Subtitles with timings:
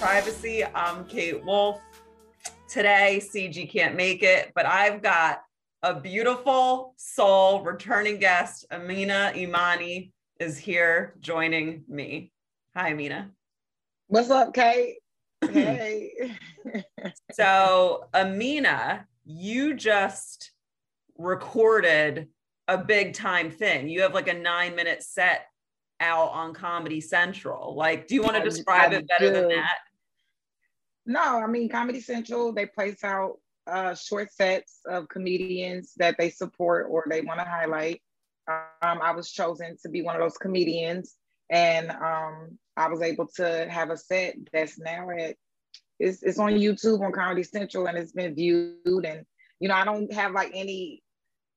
[0.00, 0.64] Privacy.
[0.64, 1.80] I'm Kate Wolf.
[2.68, 5.42] Today, CG can't make it, but I've got
[5.82, 8.64] a beautiful soul returning guest.
[8.70, 12.30] Amina Imani is here joining me.
[12.76, 13.32] Hi, Amina.
[14.06, 14.98] What's up, Kate?
[15.50, 16.36] Hey.
[17.32, 20.52] so, Amina, you just
[21.16, 22.28] recorded
[22.68, 23.88] a big time thing.
[23.88, 25.46] You have like a nine minute set
[26.00, 27.74] out on Comedy Central.
[27.74, 29.78] Like, do you want to describe it better than that?
[31.08, 36.28] No, I mean Comedy Central, they place out uh, short sets of comedians that they
[36.28, 38.02] support or they want to highlight.
[38.46, 41.16] Um, I was chosen to be one of those comedians,
[41.50, 45.36] and um, I was able to have a set that's now at
[45.98, 48.76] it's, it's on YouTube on Comedy Central, and it's been viewed.
[48.84, 49.24] And
[49.60, 51.02] you know, I don't have like any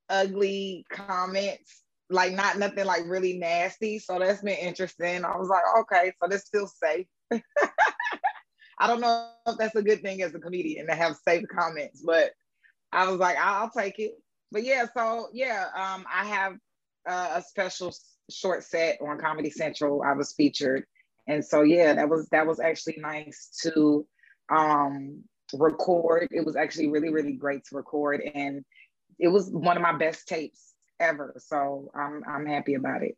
[0.09, 3.99] ugly comments like not nothing like really nasty.
[3.99, 5.23] So that's been interesting.
[5.25, 7.07] I was like, okay, so this feels safe.
[8.81, 12.01] I don't know if that's a good thing as a comedian to have safe comments,
[12.01, 12.31] but
[12.91, 14.13] I was like, I'll take it.
[14.51, 16.57] But yeah, so yeah, um, I have
[17.07, 17.93] uh, a special
[18.31, 20.01] short set on Comedy Central.
[20.01, 20.85] I was featured,
[21.27, 24.05] and so yeah, that was that was actually nice to
[24.49, 26.27] um, record.
[26.31, 28.65] It was actually really really great to record, and
[29.19, 31.35] it was one of my best tapes ever.
[31.37, 33.15] So I'm I'm happy about it.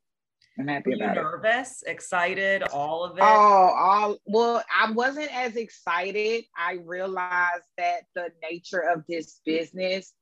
[0.59, 1.91] I'm happy Were about you nervous, it.
[1.91, 3.23] excited, all of it?
[3.23, 6.45] Oh, all well, I wasn't as excited.
[6.55, 10.13] I realized that the nature of this business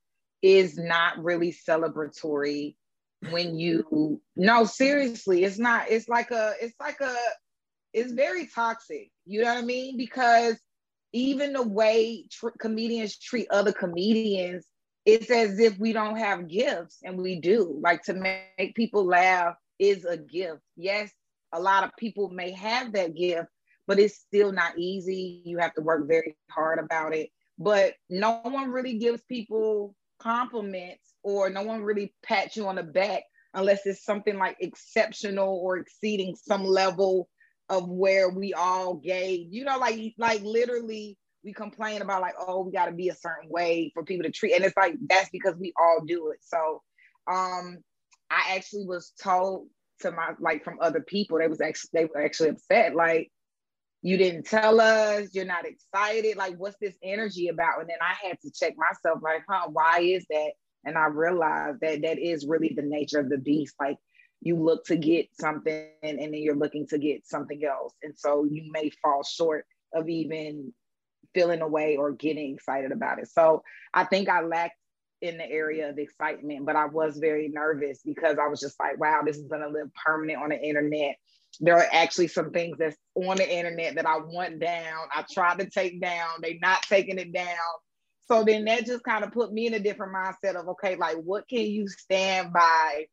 [0.41, 2.75] is not really celebratory
[3.29, 7.15] when you no seriously it's not it's like a it's like a
[7.93, 10.59] it's very toxic you know what i mean because
[11.13, 14.65] even the way tr- comedians treat other comedians
[15.05, 19.55] it's as if we don't have gifts and we do like to make people laugh
[19.81, 20.61] is a gift.
[20.77, 21.11] Yes
[21.53, 23.49] a lot of people may have that gift
[23.87, 25.41] but it's still not easy.
[25.43, 27.29] You have to work very hard about it.
[27.57, 32.83] But no one really gives people compliments or no one really pats you on the
[32.83, 37.27] back unless it's something like exceptional or exceeding some level
[37.69, 39.47] of where we all gave.
[39.51, 43.15] You know like like literally we complain about like, oh, we got to be a
[43.15, 46.39] certain way for people to treat, and it's like that's because we all do it.
[46.41, 46.81] So,
[47.29, 47.79] um,
[48.31, 49.67] I actually was told
[49.99, 53.29] to my like from other people, they was actually they were actually upset, like
[54.01, 57.81] you didn't tell us, you're not excited, like what's this energy about?
[57.81, 60.51] And then I had to check myself, like, huh, why is that?
[60.85, 63.97] And I realized that that is really the nature of the beast, like.
[64.43, 67.93] You look to get something and then you're looking to get something else.
[68.01, 70.73] And so you may fall short of even
[71.35, 73.27] feeling a way or getting excited about it.
[73.29, 73.61] So
[73.93, 74.79] I think I lacked
[75.21, 78.99] in the area of excitement, but I was very nervous because I was just like,
[78.99, 81.15] wow, this is going to live permanent on the internet.
[81.59, 85.07] There are actually some things that's on the internet that I want down.
[85.13, 87.57] I tried to take down, they not taking it down.
[88.27, 91.17] So then that just kind of put me in a different mindset of okay, like
[91.17, 93.07] what can you stand by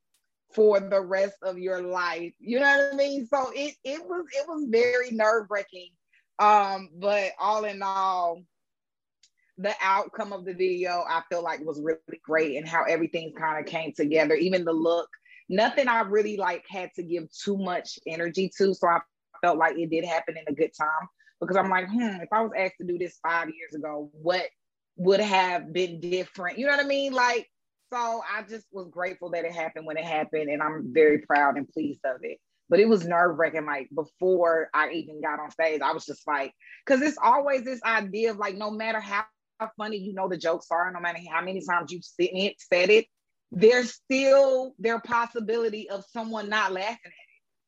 [0.55, 2.33] for the rest of your life?
[2.39, 3.27] You know what I mean?
[3.27, 5.91] So it it was it was very nerve wracking
[6.39, 8.43] um, but all in all,
[9.59, 13.59] the outcome of the video I feel like was really great and how everything kind
[13.59, 15.09] of came together, even the look.
[15.49, 18.73] Nothing I really like had to give too much energy to.
[18.73, 19.01] So I
[19.43, 21.09] felt like it did happen in a good time
[21.41, 24.47] because I'm like, hmm, if I was asked to do this five years ago, what
[24.97, 26.59] would have been different?
[26.59, 27.13] You know what I mean?
[27.13, 27.49] Like,
[27.93, 31.57] so I just was grateful that it happened when it happened, and I'm very proud
[31.57, 32.39] and pleased of it
[32.69, 33.65] but it was nerve wracking.
[33.65, 36.53] Like before I even got on stage, I was just like,
[36.85, 39.25] because it's always this idea of like, no matter how
[39.77, 42.91] funny you know the jokes are, no matter how many times you've seen it, said
[42.91, 43.07] it,
[43.51, 46.99] there's still their possibility of someone not laughing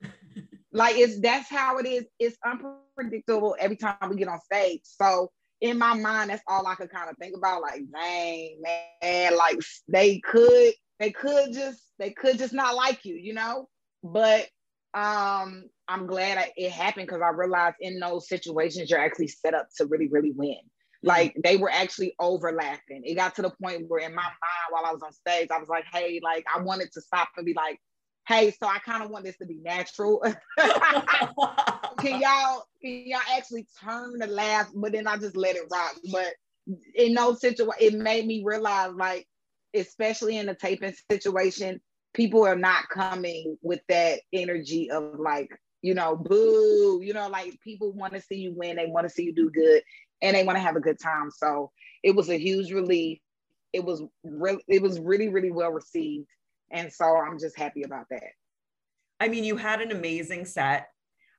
[0.03, 0.45] at it.
[0.73, 2.05] like it's that's how it is.
[2.19, 4.83] It's unpredictable every time we get on stage.
[4.85, 7.63] So in my mind, that's all I could kind of think about.
[7.63, 9.59] Like, dang, man, like
[9.89, 13.69] they could, they could just, they could just not like you, you know.
[14.03, 14.49] But
[14.95, 19.55] um, I'm glad I, it happened because I realized in those situations you're actually set
[19.55, 20.59] up to really, really win.
[21.01, 21.09] Mm-hmm.
[21.09, 23.03] Like they were actually overlapping.
[23.05, 25.59] It got to the point where in my mind while I was on stage, I
[25.59, 27.79] was like, hey, like I wanted to stop and be like,
[28.29, 30.21] hey, so I kind of want this to be natural.
[30.59, 30.71] can
[32.21, 35.95] y'all can y'all actually turn the laugh, but then I just let it rock.
[36.13, 36.35] But
[36.95, 39.27] in those situations, it made me realize like,
[39.75, 41.81] especially in the taping situation,
[42.15, 45.49] people are not coming with that energy of like,
[45.83, 49.13] you know, boo, you know, like people want to see you win, they want to
[49.13, 49.83] see you do good,
[50.23, 51.31] and they want to have a good time.
[51.31, 51.71] So
[52.03, 53.19] it was a huge relief.
[53.73, 56.29] It was really, it was really, really well received.
[56.71, 58.33] And so I'm just happy about that.
[59.19, 60.89] I mean, you had an amazing set.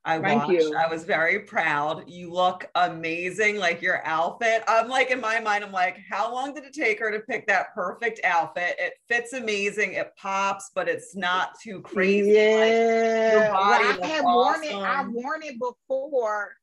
[0.04, 0.54] I Thank watched.
[0.54, 0.76] you.
[0.76, 2.10] I was very proud.
[2.10, 3.58] You look amazing.
[3.58, 4.64] Like your outfit.
[4.68, 7.46] I'm like in my mind, I'm like, how long did it take her to pick
[7.48, 8.76] that perfect outfit?
[8.80, 9.94] It fits amazing.
[9.94, 12.32] It pops, but it's not too crazy.
[12.32, 13.52] Yeah.
[13.52, 14.74] Like, body well, I had worn it.
[14.74, 16.56] I worn it before.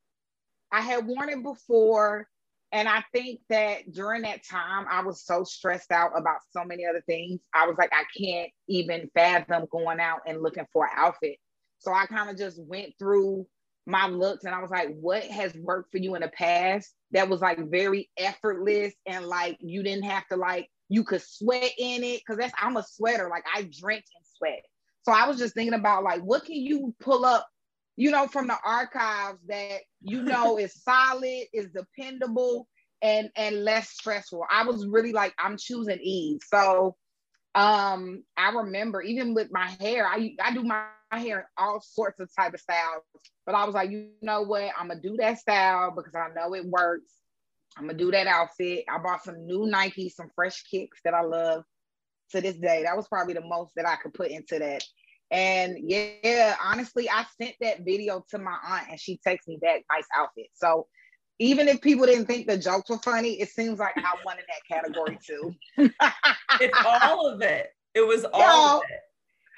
[0.72, 2.26] I had worn it before.
[2.70, 6.84] And I think that during that time, I was so stressed out about so many
[6.84, 7.40] other things.
[7.54, 11.36] I was like, I can't even fathom going out and looking for an outfit.
[11.78, 13.46] So I kind of just went through
[13.86, 17.30] my looks and I was like, what has worked for you in the past that
[17.30, 22.04] was like very effortless and like you didn't have to like, you could sweat in
[22.04, 22.20] it?
[22.26, 24.62] Cause that's, I'm a sweater, like I drink and sweat.
[25.04, 27.48] So I was just thinking about like, what can you pull up,
[27.98, 32.68] you know, from the archives that you know is solid, is dependable,
[33.02, 34.44] and and less stressful.
[34.48, 36.40] I was really like, I'm choosing ease.
[36.46, 36.94] So
[37.56, 41.80] um, I remember even with my hair, I I do my my hair in all
[41.80, 43.02] sorts of type of styles.
[43.44, 44.70] But I was like, you know what?
[44.78, 47.10] I'm gonna do that style because I know it works.
[47.76, 48.84] I'm gonna do that outfit.
[48.88, 51.64] I bought some new Nike, some fresh kicks that I love
[52.30, 52.84] to this day.
[52.84, 54.84] That was probably the most that I could put into that.
[55.30, 59.84] And yeah, honestly, I sent that video to my aunt and she texted me back,
[59.90, 60.46] nice outfit.
[60.54, 60.86] So
[61.38, 64.44] even if people didn't think the jokes were funny, it seems like I won in
[64.48, 65.54] that category too.
[66.60, 67.68] it's all of it.
[67.94, 69.00] It was all of it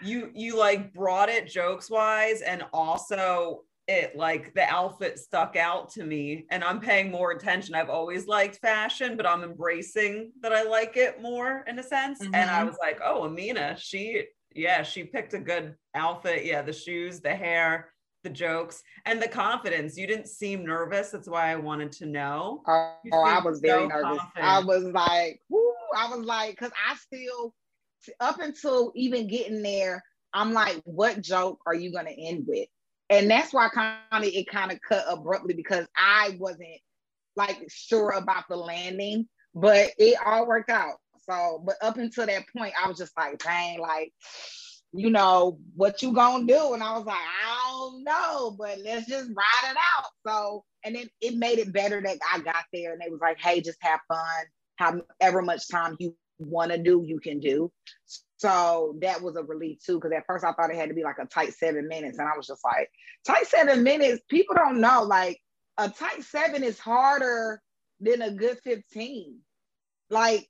[0.00, 5.90] you you like brought it jokes wise and also it like the outfit stuck out
[5.90, 7.74] to me and I'm paying more attention.
[7.74, 12.20] I've always liked fashion, but I'm embracing that I like it more in a sense.
[12.20, 12.34] Mm-hmm.
[12.34, 12.68] And I mm-hmm.
[12.68, 16.44] was like, oh, Amina, she yeah, she picked a good outfit.
[16.44, 17.92] Yeah, the shoes, the hair,
[18.24, 19.96] the jokes, and the confidence.
[19.96, 21.10] You didn't seem nervous.
[21.10, 22.62] That's why I wanted to know.
[22.66, 24.18] Oh, oh I was very so nervous.
[24.18, 24.46] Confident.
[24.46, 27.54] I was like, whoo, I was like, because I still
[28.20, 30.02] up until even getting there,
[30.32, 32.68] I'm like, what joke are you gonna end with?
[33.08, 36.80] And that's why kind of it kind of cut abruptly because I wasn't
[37.36, 40.94] like sure about the landing, but it all worked out.
[41.28, 44.12] So, but up until that point, I was just like, dang, like,
[44.92, 46.74] you know, what you gonna do?
[46.74, 50.10] And I was like, I don't know, but let's just ride it out.
[50.26, 53.38] So, and then it made it better that I got there and they was like,
[53.38, 54.44] hey, just have fun,
[54.76, 57.70] however much time you want to do, you can do.
[58.38, 61.04] So that was a relief too, because at first I thought it had to be
[61.04, 62.18] like a tight seven minutes.
[62.18, 62.88] And I was just like,
[63.26, 65.02] tight seven minutes, people don't know.
[65.04, 65.38] Like
[65.78, 67.60] a tight seven is harder
[68.00, 69.38] than a good 15.
[70.08, 70.48] Like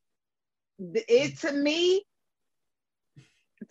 [0.80, 2.02] it to me,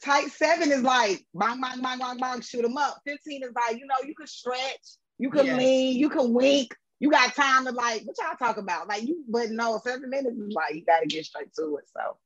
[0.04, 3.00] tight seven is like bang, bang, bang, bang, bang, shoot them up.
[3.06, 5.58] 15 is like, you know, you can stretch, you can yes.
[5.58, 8.88] lean, you can wink, you got time to like what y'all talk about?
[8.88, 11.86] Like you but no seven minutes is like you got to get straight to it.
[11.96, 12.18] So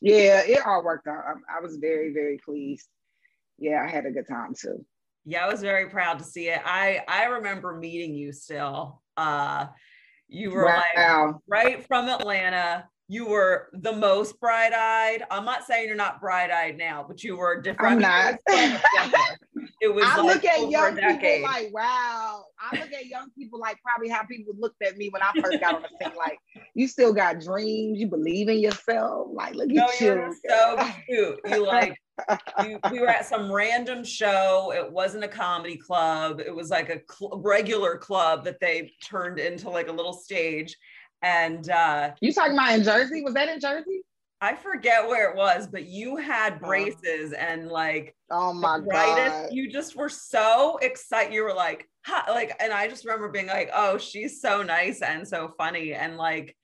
[0.00, 1.24] yeah it all worked out.
[1.26, 2.86] I, I, was very very pleased.
[3.58, 4.84] Yeah i had a good time too.
[5.24, 6.60] Yeah i was very proud to see it.
[6.64, 9.02] I i remember meeting you still.
[9.16, 9.66] Uh
[10.28, 11.26] you were wow.
[11.26, 15.24] like right from atlanta you were the most bright-eyed.
[15.32, 17.94] I'm not saying you're not bright-eyed now, but you were different.
[17.94, 18.38] I'm not.
[19.80, 20.04] it was.
[20.06, 22.44] I like look at young people like, wow.
[22.60, 25.58] I look at young people like probably how people looked at me when I first
[25.58, 26.16] got on the scene.
[26.16, 26.38] Like,
[26.74, 27.98] you still got dreams.
[27.98, 29.26] You believe in yourself.
[29.32, 30.32] Like, look no, at you.
[30.48, 31.40] so cute.
[31.48, 31.96] You like.
[32.62, 34.72] you, we were at some random show.
[34.72, 36.38] It wasn't a comedy club.
[36.38, 40.76] It was like a cl- regular club that they turned into like a little stage
[41.22, 43.22] and uh, you talking about in Jersey?
[43.22, 44.02] Was that in Jersey?
[44.42, 46.66] I forget where it was, but you had oh.
[46.66, 51.34] braces and like oh my god, you just were so excited.
[51.34, 55.02] You were like, ha, like, and I just remember being like, oh, she's so nice
[55.02, 56.56] and so funny, and like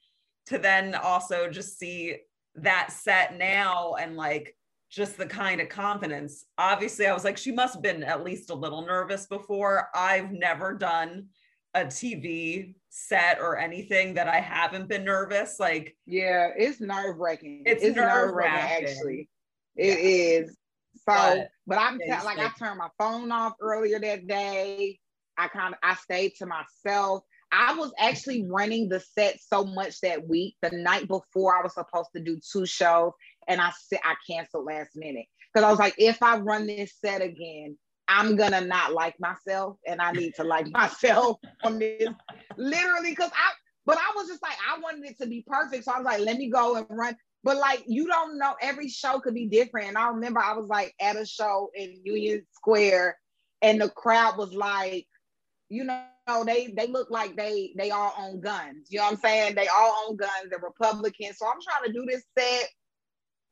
[0.46, 2.16] to then also just see
[2.54, 4.56] that set now and like
[4.88, 6.46] just the kind of confidence.
[6.56, 9.88] Obviously, I was like, she must have been at least a little nervous before.
[9.94, 11.26] I've never done
[11.76, 15.60] a TV set or anything that I haven't been nervous.
[15.60, 17.62] Like, yeah, it's nerve wracking.
[17.66, 19.28] It's, it's nerve wracking, actually.
[19.76, 20.40] It yeah.
[20.44, 20.56] is.
[21.06, 24.98] but, but I'm yeah, like I turned my phone off earlier that day.
[25.36, 27.22] I kind of I stayed to myself.
[27.52, 30.56] I was actually running the set so much that week.
[30.62, 33.12] The night before I was supposed to do two shows,
[33.46, 36.94] and I said I canceled last minute because I was like, if I run this
[37.04, 37.76] set again,
[38.08, 42.08] I'm gonna not like myself, and I need to like myself on this.
[42.56, 43.52] Literally, because I
[43.86, 45.84] but I was just like, I wanted it to be perfect.
[45.84, 47.16] So I was like, let me go and run.
[47.44, 49.88] But like, you don't know, every show could be different.
[49.88, 53.16] And I remember I was like at a show in Union Square,
[53.62, 55.06] and the crowd was like,
[55.68, 56.02] you know,
[56.44, 58.88] they they look like they they all own guns.
[58.90, 59.54] You know what I'm saying?
[59.54, 60.50] They all own guns.
[60.50, 61.38] They're Republicans.
[61.38, 62.68] So I'm trying to do this set,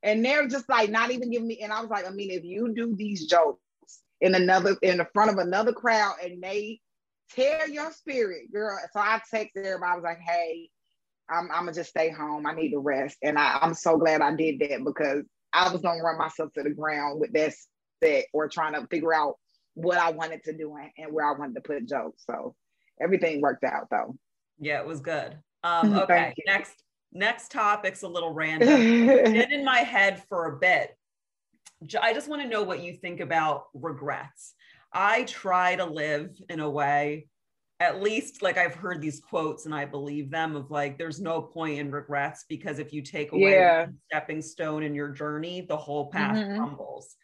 [0.03, 1.61] and they're just like not even giving me.
[1.61, 3.61] And I was like, I mean, if you do these jokes
[4.25, 6.81] in another in the front of another crowd, and they
[7.31, 8.79] tear your spirit, girl.
[8.93, 9.93] So I texted everybody.
[9.93, 10.71] I was like, hey,
[11.29, 12.47] I'm, I'm gonna just stay home.
[12.47, 13.19] I need to rest.
[13.23, 16.63] And I, I'm so glad I did that because I was gonna run myself to
[16.63, 17.53] the ground with that
[18.03, 19.37] set or trying to figure out
[19.75, 22.25] what I wanted to do and where I wanted to put jokes.
[22.27, 22.55] So
[23.01, 24.17] everything worked out though.
[24.59, 25.37] Yeah, it was good.
[25.63, 28.69] Um, okay, next next topic's a little random.
[29.07, 30.97] Been in my head for a bit.
[32.01, 34.55] I just want to know what you think about regrets.
[34.93, 37.27] I try to live in a way,
[37.81, 41.43] at least like I've heard these quotes and I believe them of like, there's no
[41.43, 43.87] point in regrets because if you take away yeah.
[44.11, 46.57] stepping stone in your journey, the whole path mm-hmm.
[46.57, 47.17] crumbles.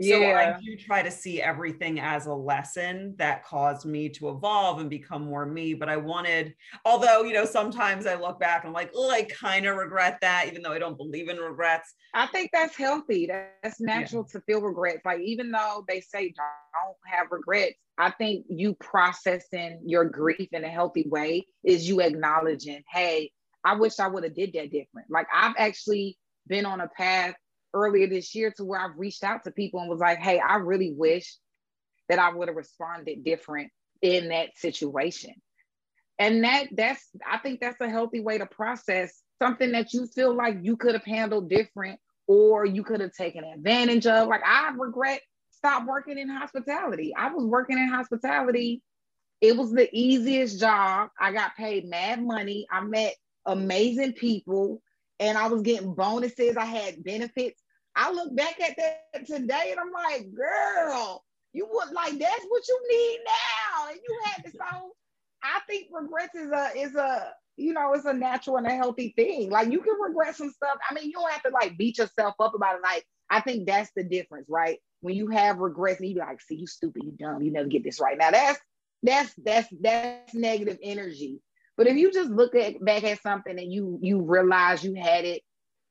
[0.00, 0.36] So.
[0.36, 4.88] I do try to see everything as a lesson that caused me to evolve and
[4.88, 5.74] become more me.
[5.74, 9.22] But I wanted, although, you know, sometimes I look back and I'm like, oh, I
[9.22, 11.94] kind of regret that, even though I don't believe in regrets.
[12.14, 13.26] I think that's healthy.
[13.26, 14.38] That's natural yeah.
[14.38, 15.04] to feel regrets.
[15.04, 20.64] Like, even though they say don't have regrets, I think you processing your grief in
[20.64, 23.32] a healthy way is you acknowledging, hey,
[23.64, 25.10] I wish I would have did that different.
[25.10, 27.34] Like I've actually been on a path
[27.74, 30.56] earlier this year to where I've reached out to people and was like, hey, I
[30.56, 31.36] really wish
[32.08, 33.70] that I would have responded different
[34.02, 35.34] in that situation.
[36.18, 40.34] And that that's I think that's a healthy way to process something that you feel
[40.34, 44.28] like you could have handled different or you could have taken advantage of.
[44.28, 45.20] Like I regret
[45.50, 47.14] stop working in hospitality.
[47.16, 48.82] I was working in hospitality.
[49.40, 51.10] It was the easiest job.
[51.20, 52.66] I got paid mad money.
[52.70, 53.14] I met
[53.46, 54.82] amazing people
[55.20, 56.56] and I was getting bonuses.
[56.56, 57.62] I had benefits.
[57.96, 62.68] I look back at that today and I'm like, girl, you would like that's what
[62.68, 63.88] you need now.
[63.90, 64.92] And you had this so
[65.42, 69.12] I think regrets is a is a you know it's a natural and a healthy
[69.16, 69.50] thing.
[69.50, 70.78] Like you can regret some stuff.
[70.88, 72.82] I mean, you don't have to like beat yourself up about it.
[72.82, 74.78] Like I think that's the difference, right?
[75.00, 77.68] When you have regrets and you be like, see, you stupid, you dumb, you never
[77.68, 78.18] get this right.
[78.18, 78.60] Now that's
[79.02, 81.40] that's that's that's negative energy.
[81.78, 85.24] But if you just look at back at something and you you realize you had
[85.24, 85.42] it,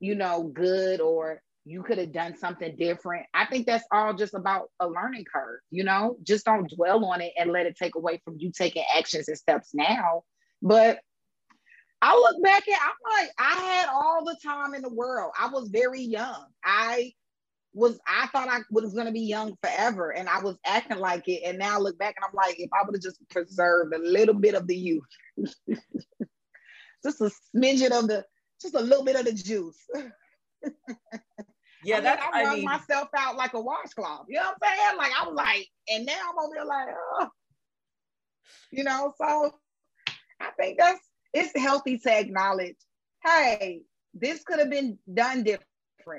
[0.01, 3.25] you know, good or you could have done something different.
[3.33, 6.17] I think that's all just about a learning curve, you know?
[6.23, 9.37] Just don't dwell on it and let it take away from you taking actions and
[9.37, 10.23] steps now.
[10.61, 10.99] But
[12.01, 15.31] I look back at I'm like, I had all the time in the world.
[15.39, 16.45] I was very young.
[16.63, 17.13] I
[17.77, 21.43] was I thought I was gonna be young forever and I was acting like it.
[21.45, 23.99] And now I look back and I'm like, if I would have just preserved a
[23.99, 25.03] little bit of the youth,
[27.03, 28.25] just a smidgen of the,
[28.61, 29.79] just a little bit of the juice.
[31.83, 34.25] Yeah, I that's I, I mean, myself out like a washcloth.
[34.27, 34.97] You know what I'm saying?
[34.97, 36.87] Like I was like, and now I'm over here like,
[37.19, 37.29] oh.
[38.71, 39.13] you know.
[39.17, 39.51] So
[40.41, 40.99] I think that's
[41.33, 42.75] it's healthy to acknowledge,
[43.23, 45.63] hey, this could have been done different.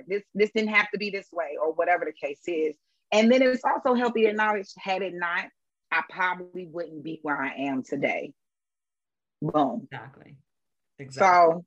[0.07, 2.77] This this didn't have to be this way, or whatever the case is.
[3.13, 5.47] And then it's also healthy to acknowledge, had it not,
[5.91, 8.33] I probably wouldn't be where I am today.
[9.41, 9.89] Boom.
[9.91, 10.37] Exactly.
[10.99, 11.27] Exactly.
[11.27, 11.65] So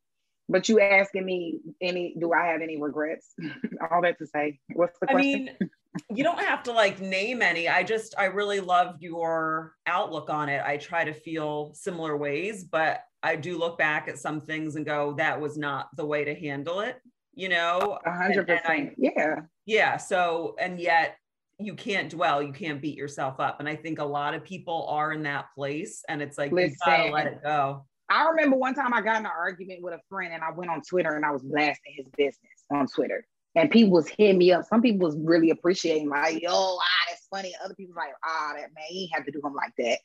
[0.51, 3.33] but you asking me any do I have any regrets?
[3.91, 4.59] All that to say.
[4.73, 5.49] What's the question?
[5.49, 5.69] I mean,
[6.13, 7.67] you don't have to like name any.
[7.67, 10.61] I just I really love your outlook on it.
[10.63, 14.85] I try to feel similar ways, but I do look back at some things and
[14.85, 16.99] go, that was not the way to handle it,
[17.33, 17.99] you know?
[18.05, 18.93] A hundred percent.
[18.97, 19.41] Yeah.
[19.65, 19.97] Yeah.
[19.97, 21.17] So and yet
[21.59, 23.59] you can't dwell, you can't beat yourself up.
[23.59, 26.71] And I think a lot of people are in that place and it's like Listen,
[26.71, 27.85] you gotta let it go.
[28.09, 30.69] I remember one time I got in an argument with a friend and I went
[30.69, 33.25] on Twitter and I was blasting his business on Twitter.
[33.55, 34.65] And people was hitting me up.
[34.65, 37.53] Some people was really appreciating, like, yo, ah, that's funny.
[37.63, 39.99] Other people like, ah, that man, he had to do him like that.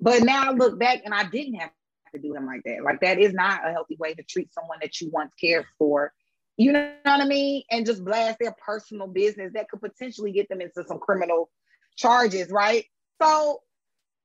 [0.00, 1.70] But now I look back and I didn't have
[2.14, 2.82] to do him like that.
[2.84, 6.12] Like that is not a healthy way to treat someone that you once cared for.
[6.56, 7.62] You know what I mean?
[7.70, 11.50] And just blast their personal business that could potentially get them into some criminal
[11.96, 12.84] charges, right?
[13.22, 13.62] So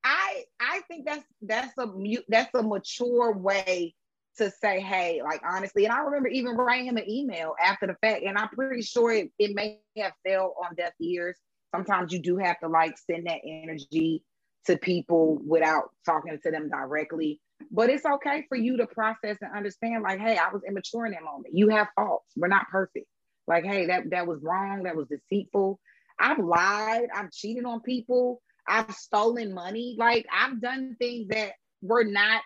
[0.03, 1.87] I I think that's that's a
[2.27, 3.95] that's a mature way
[4.37, 7.95] to say, hey, like honestly, and I remember even writing him an email after the
[8.01, 11.37] fact, and I'm pretty sure it, it may have fell on deaf ears.
[11.75, 14.23] Sometimes you do have to like send that energy
[14.65, 17.39] to people without talking to them directly.
[17.71, 21.13] But it's okay for you to process and understand, like, hey, I was immature in
[21.13, 21.53] that moment.
[21.53, 22.31] You have faults.
[22.35, 23.07] We're not perfect.
[23.47, 24.83] Like, hey, that that was wrong.
[24.83, 25.79] That was deceitful.
[26.19, 27.07] I've lied.
[27.13, 28.41] I've cheated on people.
[28.67, 29.95] I've stolen money.
[29.97, 32.41] Like, I've done things that were not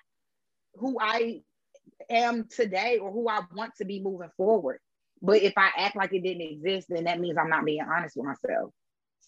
[0.75, 1.41] who I
[2.09, 4.79] am today or who I want to be moving forward.
[5.21, 8.15] But if I act like it didn't exist, then that means I'm not being honest
[8.15, 8.71] with myself.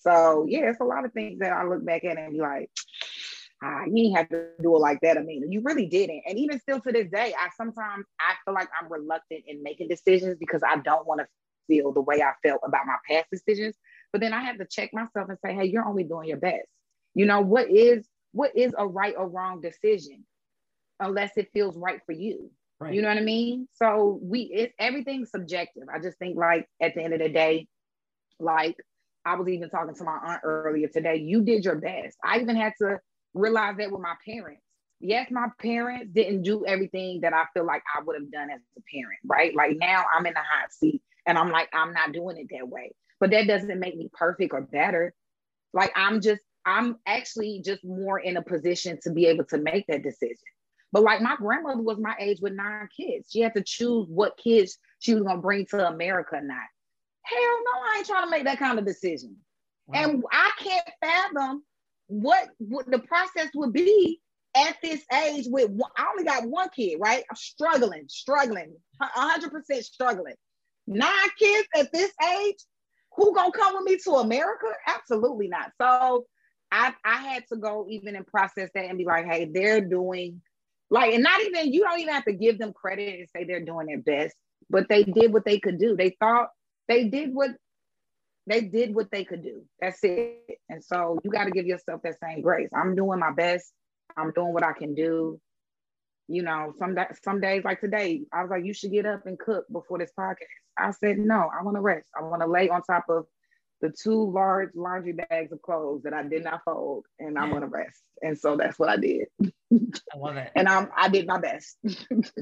[0.02, 2.70] So yeah, it's a lot of things that I look back at and be like,
[3.64, 5.18] ah, you didn't have to do it like that.
[5.18, 6.24] I mean, you really didn't.
[6.28, 9.88] And even still to this day, I sometimes I feel like I'm reluctant in making
[9.88, 11.28] decisions because I don't want to
[11.68, 13.76] feel the way I felt about my past decisions.
[14.12, 16.68] But then I have to check myself and say, hey, you're only doing your best.
[17.16, 20.26] You know, what is what is a right or wrong decision
[21.00, 22.52] unless it feels right for you.
[22.80, 22.94] Right.
[22.94, 23.68] You know what I mean?
[23.74, 25.84] So we it's everything's subjective.
[25.94, 27.68] I just think like at the end of the day,
[28.40, 28.76] like
[29.26, 32.18] I was even talking to my aunt earlier today, you did your best.
[32.24, 33.00] I even had to
[33.34, 34.62] realize that with my parents.
[35.00, 38.62] Yes, my parents didn't do everything that I feel like I would have done as
[38.78, 39.54] a parent, right?
[39.54, 42.68] Like now I'm in the hot seat and I'm like, I'm not doing it that
[42.68, 42.94] way.
[43.20, 45.14] But that doesn't make me perfect or better.
[45.74, 49.86] Like I'm just, I'm actually just more in a position to be able to make
[49.88, 50.38] that decision.
[50.94, 53.28] But like my grandmother was my age with nine kids.
[53.30, 56.58] She had to choose what kids she was gonna bring to America or not.
[57.24, 59.36] Hell no, I ain't trying to make that kind of decision.
[59.88, 60.02] Wow.
[60.02, 61.64] And I can't fathom
[62.08, 64.20] what, what the process would be
[64.56, 67.24] at this age with I only got one kid, right?
[67.30, 70.36] I'm struggling, struggling, 100% struggling.
[70.86, 72.58] Nine kids at this age,
[73.16, 74.68] who gonna come with me to America?
[74.88, 75.72] Absolutely not.
[75.82, 76.26] So
[76.72, 80.42] I, I had to go even and process that and be like, hey, they're doing
[80.90, 83.66] like, and not even, you don't even have to give them credit and say they're
[83.66, 84.36] doing their best,
[84.70, 85.96] but they did what they could do.
[85.96, 86.50] They thought
[86.88, 87.52] they did what
[88.48, 89.64] they did what they could do.
[89.80, 90.60] That's it.
[90.70, 92.70] And so you got to give yourself that same grace.
[92.76, 93.72] I'm doing my best.
[94.18, 95.40] I'm doing what I can do.
[96.28, 99.38] You know, some some days like today, I was like, you should get up and
[99.38, 100.36] cook before this podcast.
[100.78, 102.08] I said, no, I want to rest.
[102.18, 103.26] I want to lay on top of
[103.84, 107.68] the two large laundry bags of clothes that I did not fold, and I'm gonna
[107.68, 108.02] rest.
[108.22, 109.28] And so that's what I did.
[109.44, 110.52] I love it.
[110.56, 111.78] and I'm I did my best.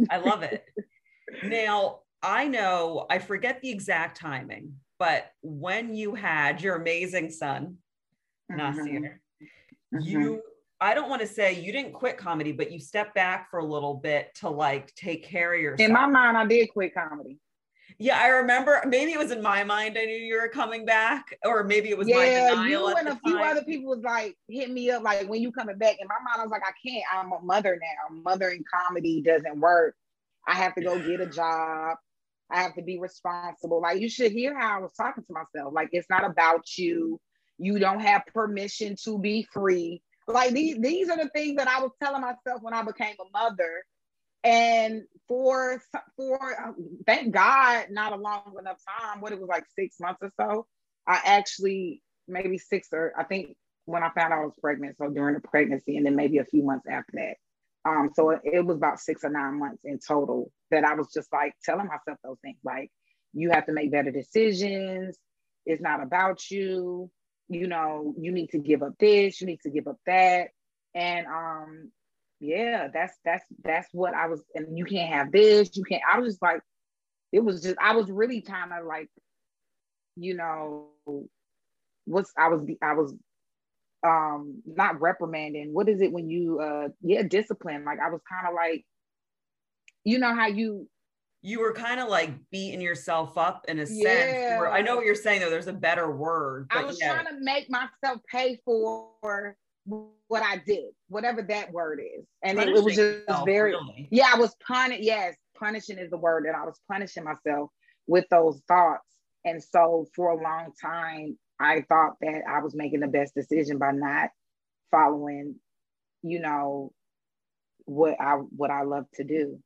[0.10, 0.64] I love it.
[1.44, 7.78] Now I know I forget the exact timing, but when you had your amazing son,
[8.52, 8.58] mm-hmm.
[8.58, 9.20] Nasir,
[9.92, 10.00] mm-hmm.
[10.00, 10.44] you
[10.80, 13.66] I don't want to say you didn't quit comedy, but you stepped back for a
[13.66, 15.88] little bit to like take care of yourself.
[15.88, 17.40] In my mind, I did quit comedy.
[17.98, 18.80] Yeah, I remember.
[18.86, 19.98] Maybe it was in my mind.
[19.98, 22.64] I knew you were coming back, or maybe it was yeah.
[22.64, 25.80] you and a few other people was like hit me up like when you coming
[25.80, 25.98] back.
[26.00, 27.04] In my mind, I was like, I can't.
[27.12, 28.22] I'm a mother now.
[28.22, 29.96] Mothering comedy doesn't work.
[30.48, 31.98] I have to go get a job.
[32.52, 33.82] I have to be responsible.
[33.82, 35.74] Like you should hear how I was talking to myself.
[35.74, 37.20] Like it's not about you.
[37.58, 40.02] You don't have permission to be free.
[40.28, 43.38] Like these, these are the things that I was telling myself when I became a
[43.38, 43.84] mother
[44.44, 45.82] and for
[46.18, 49.22] for thank God, not a long enough time.
[49.22, 50.66] What it was like six months or so.
[51.08, 54.98] I actually maybe six or I think when I found out I was pregnant.
[54.98, 57.36] So during the pregnancy, and then maybe a few months after that.
[57.84, 61.32] Um, so it, was about six or nine months in total that I was just
[61.34, 62.92] like telling myself those things, like
[63.34, 65.18] you have to make better decisions.
[65.66, 67.10] It's not about you.
[67.50, 69.42] You know, you need to give up this.
[69.42, 70.50] You need to give up that.
[70.94, 71.92] And um,
[72.40, 76.02] yeah, that's that's that's what I was, and you can't have this, you can't.
[76.12, 76.62] I was just like,
[77.32, 79.10] it was just I was really kind of like,
[80.16, 80.88] you know,
[82.06, 83.14] what's I was I was
[84.04, 85.74] um not reprimanding.
[85.74, 87.86] What is it when you uh yeah, discipline.
[87.86, 88.86] Like I was kind of like,
[90.04, 90.88] you know how you
[91.44, 94.04] you were kind of like beating yourself up in a yeah.
[94.04, 94.64] sense.
[94.72, 95.50] I know what you're saying though.
[95.50, 96.68] There's a better word.
[96.72, 97.14] I was yeah.
[97.14, 99.56] trying to make myself pay for
[100.28, 102.26] what I did, whatever that word is.
[102.44, 104.08] And it, it, was just very, really.
[104.12, 105.04] yeah, I was punishing.
[105.04, 107.72] Yes, punishing is the word that I was punishing myself
[108.08, 109.06] with those thoughts.
[109.44, 113.78] And so for a long time, I thought that I was making the best decision
[113.78, 114.30] by not
[114.90, 115.56] following,
[116.24, 116.92] you know,
[117.86, 119.60] what I what I love to do.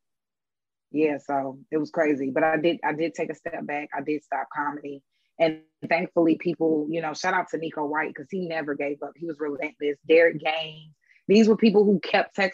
[0.92, 2.32] Yeah, so it was crazy.
[2.32, 3.90] But I did I did take a step back.
[3.96, 5.02] I did stop comedy.
[5.40, 9.12] And thankfully, people, you know, shout out to Nico White because he never gave up.
[9.16, 9.98] He was relentless.
[10.08, 10.94] Derek Gaines.
[11.28, 12.52] These were people who kept texting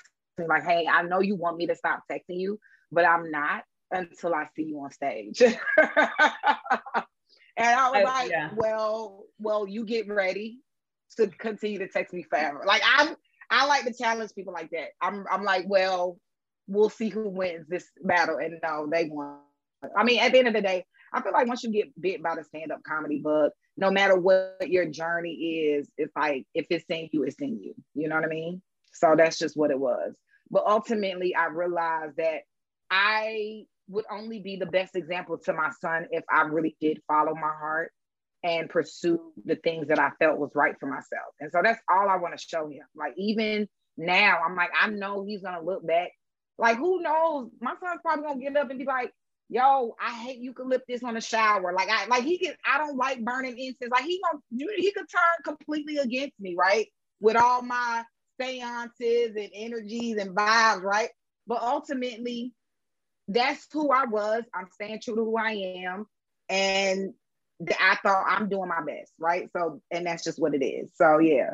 [0.47, 2.59] like, hey, I know you want me to stop texting you,
[2.91, 5.43] but I'm not until I see you on stage.
[7.57, 8.49] and I was like, yeah.
[8.55, 10.59] well, well, you get ready
[11.17, 12.63] to continue to text me forever.
[12.65, 13.15] Like I'm
[13.49, 14.89] I like to challenge people like that.
[15.01, 16.17] I'm I'm like, well,
[16.67, 18.37] we'll see who wins this battle.
[18.37, 19.39] And no, they won.
[19.97, 22.23] I mean, at the end of the day, I feel like once you get bit
[22.23, 26.85] by the stand-up comedy bug, no matter what your journey is, it's like if it's
[26.89, 27.73] in you, it's in you.
[27.95, 28.61] You know what I mean?
[28.93, 30.13] So that's just what it was.
[30.49, 32.41] But ultimately, I realized that
[32.89, 37.33] I would only be the best example to my son if I really did follow
[37.33, 37.91] my heart
[38.43, 41.33] and pursue the things that I felt was right for myself.
[41.39, 42.83] And so that's all I want to show him.
[42.95, 46.09] Like even now, I'm like, I know he's gonna look back.
[46.57, 47.49] Like, who knows?
[47.59, 49.11] My son's probably gonna get up and be like,
[49.49, 51.73] yo, I hate eucalyptus on the shower.
[51.73, 53.91] Like I like he can, I don't like burning incense.
[53.91, 56.87] Like he gonna he could turn completely against me, right?
[57.19, 58.03] With all my
[58.39, 61.09] seances and energies and vibes, right?
[61.45, 62.53] But ultimately,
[63.33, 64.43] that's who I was.
[64.53, 66.05] I'm staying true to who I am.
[66.49, 67.13] And
[67.79, 69.49] I thought I'm doing my best, right?
[69.55, 70.91] So, and that's just what it is.
[70.95, 71.51] So yeah.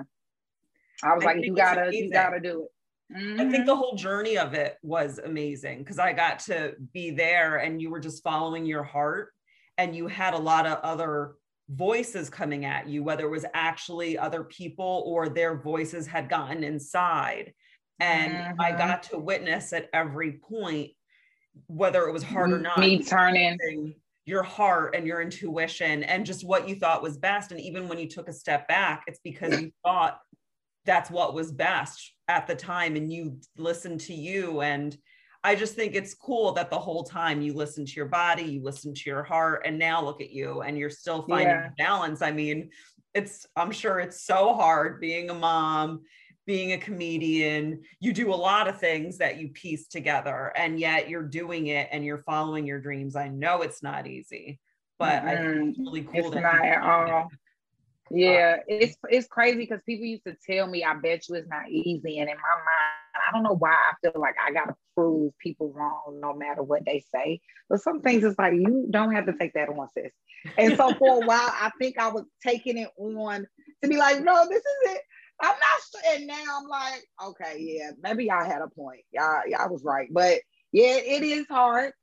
[1.04, 3.16] I was I like, you gotta, you gotta do it.
[3.16, 3.40] Mm-hmm.
[3.40, 7.58] I think the whole journey of it was amazing because I got to be there
[7.58, 9.32] and you were just following your heart
[9.78, 11.36] and you had a lot of other
[11.70, 16.64] voices coming at you, whether it was actually other people or their voices had gotten
[16.64, 17.54] inside.
[18.00, 18.62] And mm-hmm.
[18.62, 20.92] I got to witness at every point,
[21.68, 26.46] whether it was hard or not, me turning your heart and your intuition and just
[26.46, 27.52] what you thought was best.
[27.52, 30.20] And even when you took a step back, it's because you thought
[30.88, 34.98] that's what was best at the time and you listened to you and
[35.44, 38.64] i just think it's cool that the whole time you listen to your body you
[38.64, 41.70] listen to your heart and now look at you and you're still finding yeah.
[41.78, 42.70] balance i mean
[43.14, 46.02] it's i'm sure it's so hard being a mom
[46.48, 51.10] being a comedian you do a lot of things that you piece together and yet
[51.10, 54.60] you're doing it and you're following your dreams i know it's not easy
[54.98, 55.28] but mm-hmm.
[55.28, 57.30] i think it's really cool it's not at all
[58.10, 61.70] yeah, it's it's crazy because people used to tell me, "I bet you it's not
[61.70, 65.38] easy," and in my mind, I don't know why I feel like I gotta prove
[65.40, 67.42] people wrong no matter what they say.
[67.70, 70.12] But some things it's like you don't have to take that on, sis.
[70.58, 73.46] And so for a while, I think I was taking it on
[73.84, 75.02] to be like, "No, this is it."
[75.42, 76.16] I'm not, sure.
[76.16, 79.02] and now I'm like, okay, yeah, maybe I had a point.
[79.12, 80.40] Yeah, I was right, but
[80.72, 81.94] yeah, it is hard.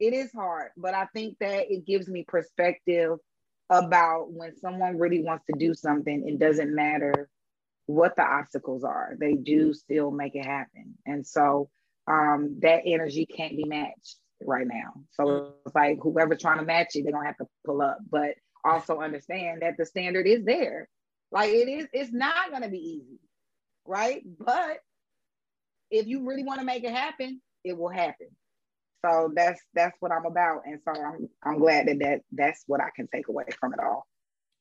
[0.00, 3.18] It is hard, but I think that it gives me perspective
[3.70, 7.28] about when someone really wants to do something, it doesn't matter
[7.86, 10.94] what the obstacles are, they do still make it happen.
[11.06, 11.70] And so
[12.06, 14.92] um, that energy can't be matched right now.
[15.12, 18.34] So it's like whoever's trying to match you, they're gonna have to pull up, but
[18.64, 20.88] also understand that the standard is there.
[21.30, 23.20] Like it is, it's not gonna be easy,
[23.86, 24.22] right?
[24.38, 24.78] But
[25.90, 28.28] if you really want to make it happen, it will happen.
[29.04, 32.80] So that's that's what I'm about, and so I'm I'm glad that that that's what
[32.80, 34.06] I can take away from it all.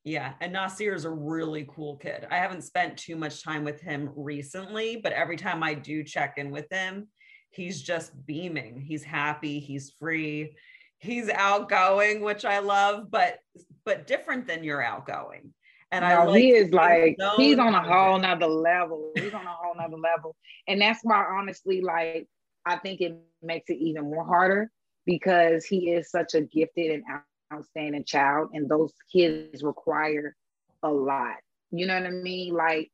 [0.04, 2.28] Yeah, and Nasir is a really cool kid.
[2.30, 6.36] I haven't spent too much time with him recently, but every time I do check
[6.38, 7.08] in with him,
[7.50, 8.80] he's just beaming.
[8.80, 9.60] He's happy.
[9.60, 10.56] He's free.
[11.00, 13.40] He's outgoing, which I love, but
[13.86, 15.52] but different than you're outgoing.
[15.92, 19.12] And no, I like he is like he's on a whole nother level.
[19.16, 20.36] He's on a whole nother level,
[20.68, 22.28] and that's why honestly, like
[22.66, 24.70] I think it makes it even more harder
[25.06, 27.04] because he is such a gifted and
[27.54, 30.36] outstanding child, and those kids require
[30.84, 31.36] a lot.
[31.72, 32.54] You know what I mean?
[32.54, 32.92] Like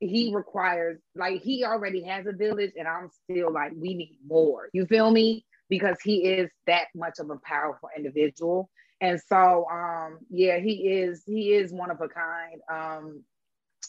[0.00, 4.68] he requires, like he already has a village, and I'm still like, we need more.
[4.72, 5.46] You feel me?
[5.68, 8.70] Because he is that much of a powerful individual.
[9.00, 12.60] And so um yeah, he is he is one of a kind.
[12.70, 13.24] Um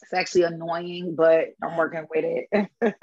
[0.02, 2.94] it's actually annoying, but I'm working with it.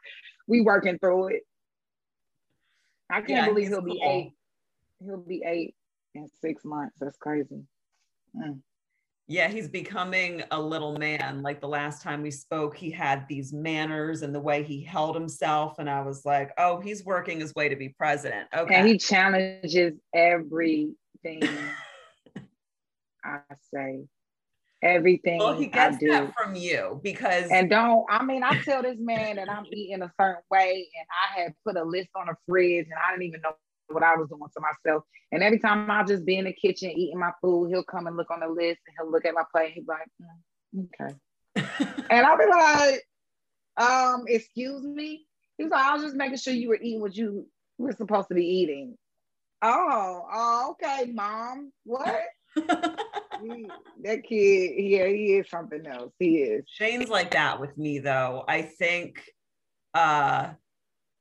[0.46, 1.42] we working through it.
[3.10, 4.32] I can't yeah, believe he'll be eight.
[5.04, 5.74] He'll be eight
[6.14, 6.96] in six months.
[7.00, 7.64] That's crazy.
[8.36, 8.60] Mm.
[9.30, 11.42] Yeah, he's becoming a little man.
[11.42, 15.14] Like the last time we spoke, he had these manners and the way he held
[15.14, 15.78] himself.
[15.78, 18.48] And I was like, oh, he's working his way to be president.
[18.56, 18.74] Okay.
[18.74, 20.94] And he challenges everything
[23.24, 23.40] I
[23.74, 24.04] say
[24.82, 25.38] everything.
[25.38, 29.36] Well, he gets that from you because and don't I mean I tell this man
[29.36, 32.86] that I'm eating a certain way and I had put a list on a fridge
[32.86, 33.54] and I didn't even know
[33.88, 35.04] what I was doing to myself.
[35.32, 38.16] And every time I'll just be in the kitchen eating my food, he'll come and
[38.16, 39.72] look on the list and he'll look at my plate.
[39.74, 41.14] He's like, mm, okay.
[42.10, 43.02] and I'll be like,
[43.76, 45.26] um, excuse me.
[45.56, 47.46] He's like, I was just making sure you were eating what you
[47.78, 48.96] were supposed to be eating.
[49.62, 51.72] Oh, oh okay, mom.
[51.84, 52.22] What?
[52.56, 56.12] that kid, yeah, he is something else.
[56.18, 56.64] He is.
[56.68, 58.44] Shane's like that with me though.
[58.46, 59.22] I think
[59.94, 60.50] uh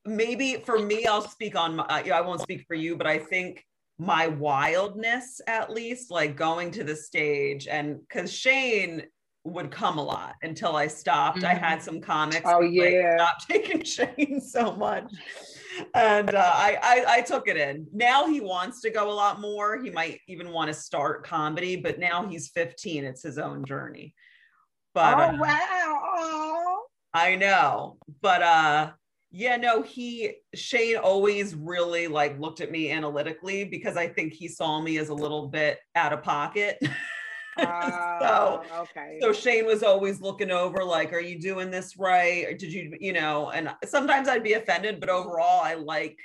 [0.07, 3.63] maybe for me, I'll speak on my, I won't speak for you, but I think
[3.99, 9.03] my wildness at least, like going to the stage and because Shane
[9.43, 11.39] would come a lot until I stopped.
[11.39, 11.47] Mm-hmm.
[11.47, 12.41] I had some comics.
[12.45, 15.11] Oh yeah, stopped taking Shane so much,
[15.93, 17.87] and uh, I, I I took it in.
[17.93, 19.81] Now he wants to go a lot more.
[19.81, 23.03] He might even want to start comedy, but now he's 15.
[23.03, 24.13] It's his own journey.
[24.93, 26.77] But oh uh, wow,
[27.13, 28.91] I know, but uh
[29.37, 34.47] yeah, no, he Shane always really like looked at me analytically because I think he
[34.47, 36.79] saw me as a little bit out of pocket.
[37.55, 39.19] Uh, so okay.
[39.21, 42.47] So Shane was always looking over, like, are you doing this right?
[42.47, 46.17] Or did you, you know, and sometimes I'd be offended, but overall I like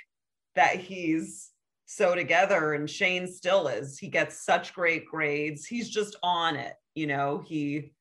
[0.55, 1.51] that he's
[1.85, 3.99] so together and Shane still is.
[3.99, 5.67] He gets such great grades.
[5.67, 7.43] He's just on it, you know.
[7.45, 7.93] He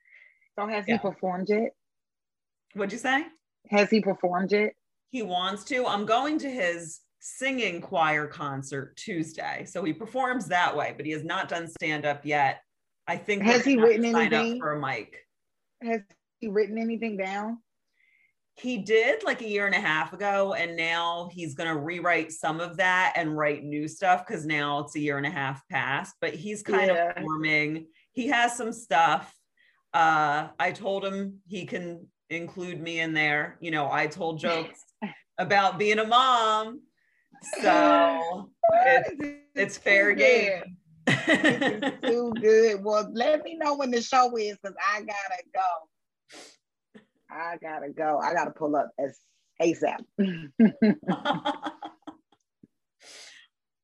[0.59, 0.95] so has yeah.
[0.95, 1.73] he performed it?
[2.73, 3.27] What'd you say?
[3.69, 4.75] Has he performed it?
[5.13, 5.87] He wants to.
[5.87, 9.65] I'm going to his singing choir concert Tuesday.
[9.67, 12.63] So he performs that way, but he has not done stand up yet.
[13.07, 15.19] I think has he written anything for a mic?
[15.83, 16.01] Has
[16.39, 17.59] he written anything down?
[18.55, 22.33] He did like a year and a half ago, and now he's going to rewrite
[22.33, 25.63] some of that and write new stuff because now it's a year and a half
[25.69, 26.15] past.
[26.21, 27.11] But he's kind yeah.
[27.11, 27.87] of forming.
[28.13, 29.35] He has some stuff.
[29.93, 33.59] Uh, I told him he can include me in there.
[33.61, 34.83] You know, I told jokes
[35.39, 36.81] about being a mom.
[37.61, 39.11] So it's,
[39.55, 40.79] it's fair game.
[41.07, 42.85] too good.
[42.85, 45.61] Well, let me know when the show is because I gotta go.
[47.31, 48.19] I gotta go.
[48.19, 49.19] I gotta pull up as
[49.61, 50.05] ASAP.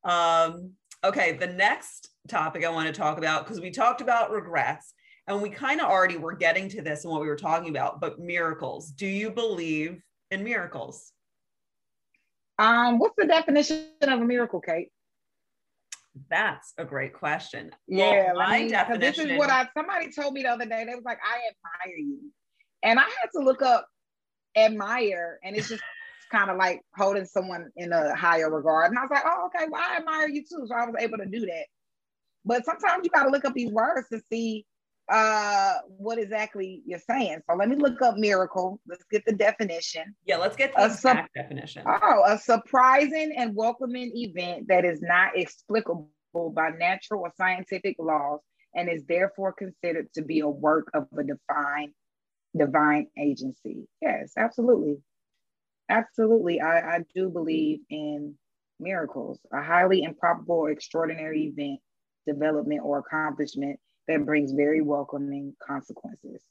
[0.04, 0.72] um,
[1.04, 4.94] okay, the next topic I want to talk about because we talked about regrets
[5.26, 8.00] and we kind of already were getting to this and what we were talking about,
[8.00, 8.90] but miracles.
[8.90, 11.12] Do you believe in miracles?
[12.58, 14.90] Um, what's the definition of a miracle, Kate?
[16.28, 17.70] That's a great question.
[17.86, 19.00] Yeah, well, my definition.
[19.00, 20.84] This is what I somebody told me the other day.
[20.84, 22.32] They was like, "I admire you,"
[22.82, 23.86] and I had to look up
[24.56, 25.82] admire, and it's just
[26.32, 28.90] kind of like holding someone in a higher regard.
[28.90, 29.66] And I was like, "Oh, okay.
[29.70, 31.66] Well, I admire you too," so I was able to do that.
[32.44, 34.66] But sometimes you got to look up these words to see
[35.08, 37.40] uh what exactly you're saying.
[37.48, 38.80] So let me look up miracle.
[38.86, 40.14] Let's get the definition.
[40.24, 41.84] Yeah, let's get the exact su- definition.
[41.86, 48.40] Oh, a surprising and welcoming event that is not explicable by natural or scientific laws
[48.74, 51.92] and is therefore considered to be a work of a divine
[52.56, 53.86] divine agency.
[54.00, 54.98] Yes, absolutely.
[55.88, 56.60] Absolutely.
[56.60, 58.34] I, I do believe in
[58.78, 61.80] miracles, a highly improbable or extraordinary event,
[62.26, 66.42] development, or accomplishment that brings very welcoming consequences.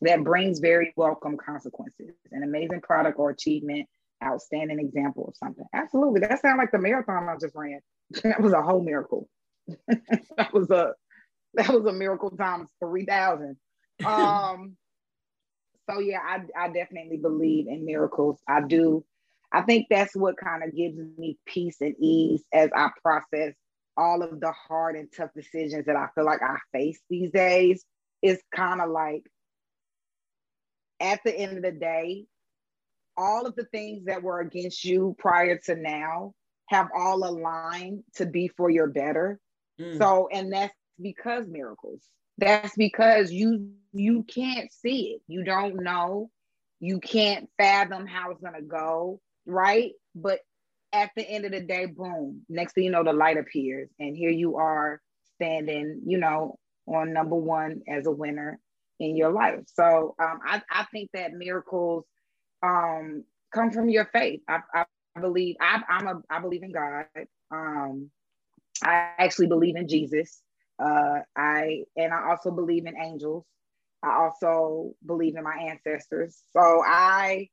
[0.00, 2.10] That brings very welcome consequences.
[2.32, 3.86] An amazing product or achievement,
[4.22, 5.66] outstanding example of something.
[5.72, 6.20] Absolutely.
[6.20, 7.80] That sounds like the marathon I just ran.
[8.24, 9.28] that was a whole miracle.
[9.88, 10.92] that was a
[11.54, 13.56] that was a miracle times 3000.
[14.04, 14.76] Um
[15.90, 18.40] so yeah, I, I definitely believe in miracles.
[18.48, 19.04] I do.
[19.52, 23.54] I think that's what kind of gives me peace and ease as I process
[23.96, 27.84] all of the hard and tough decisions that I feel like I face these days
[28.22, 29.22] is kind of like
[31.00, 32.24] at the end of the day,
[33.16, 36.32] all of the things that were against you prior to now
[36.66, 39.38] have all aligned to be for your better.
[39.80, 39.98] Mm.
[39.98, 42.02] So, and that's because miracles.
[42.38, 45.22] That's because you you can't see it.
[45.28, 46.30] You don't know.
[46.80, 49.92] You can't fathom how it's gonna go, right?
[50.14, 50.40] But
[50.94, 53.90] at the end of the day, boom, next thing you know, the light appears.
[53.98, 55.00] And here you are
[55.34, 58.60] standing, you know, on number one as a winner
[59.00, 59.60] in your life.
[59.66, 62.04] So um, I, I think that miracles
[62.62, 64.40] um, come from your faith.
[64.48, 67.06] I, I believe I, I'm a I believe in God.
[67.50, 68.10] Um,
[68.82, 70.40] I actually believe in Jesus.
[70.78, 73.44] Uh, I and I also believe in angels.
[74.02, 76.42] I also believe in my ancestors.
[76.52, 77.48] So I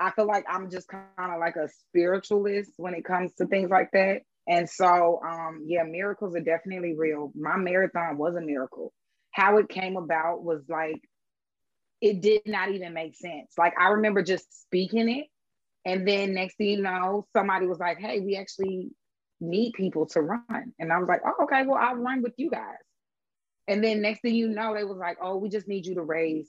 [0.00, 3.70] I feel like I'm just kind of like a spiritualist when it comes to things
[3.70, 4.22] like that.
[4.46, 7.32] And so, um, yeah, miracles are definitely real.
[7.34, 8.92] My marathon was a miracle.
[9.30, 11.00] How it came about was like,
[12.00, 13.52] it did not even make sense.
[13.56, 15.26] Like, I remember just speaking it.
[15.86, 18.90] And then next thing you know, somebody was like, hey, we actually
[19.40, 20.72] need people to run.
[20.78, 22.76] And I was like, oh, okay, well, I'll run with you guys.
[23.68, 26.02] And then next thing you know, they was like, oh, we just need you to
[26.02, 26.48] raise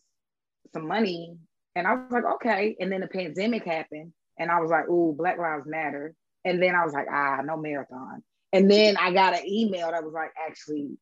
[0.74, 1.38] some money
[1.76, 2.76] and I was like, okay.
[2.80, 4.14] And then the pandemic happened.
[4.38, 6.14] And I was like, ooh, Black Lives Matter.
[6.44, 8.24] And then I was like, ah, no marathon.
[8.54, 10.98] And then I got an email that was like, actually,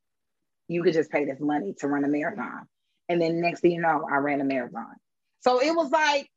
[0.67, 2.67] you could just pay this money to run a marathon.
[3.09, 4.95] And then next thing you know, I ran a marathon.
[5.41, 6.29] So it was like,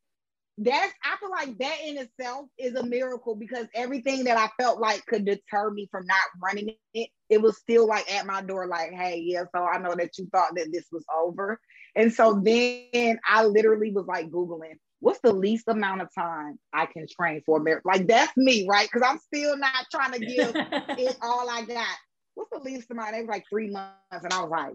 [0.59, 4.81] that's, I feel like that in itself is a miracle because everything that I felt
[4.81, 8.67] like could deter me from not running it, it was still like at my door,
[8.67, 11.61] like, hey, yeah, so I know that you thought that this was over.
[11.97, 16.87] And so then I literally was like Googling, what's the least amount of time I
[16.87, 17.91] can train for a marathon?
[17.93, 18.89] Like that's me, right?
[18.91, 21.97] Because I'm still not trying to give it all I got.
[22.35, 23.17] What's the least amount?
[23.17, 23.97] It was like three months.
[24.13, 24.75] And I was like,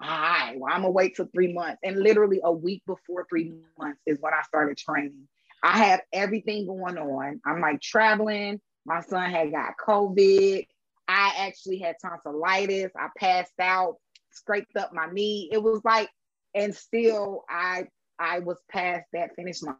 [0.00, 1.78] all right, well, I'm gonna wait till three months.
[1.84, 5.28] And literally a week before three months is when I started training.
[5.62, 7.40] I had everything going on.
[7.46, 8.60] I'm like traveling.
[8.84, 10.66] My son had got COVID.
[11.06, 12.90] I actually had tonsillitis.
[12.96, 13.96] I passed out,
[14.30, 15.50] scraped up my knee.
[15.52, 16.08] It was like,
[16.54, 17.84] and still I
[18.18, 19.76] I was past that finish line.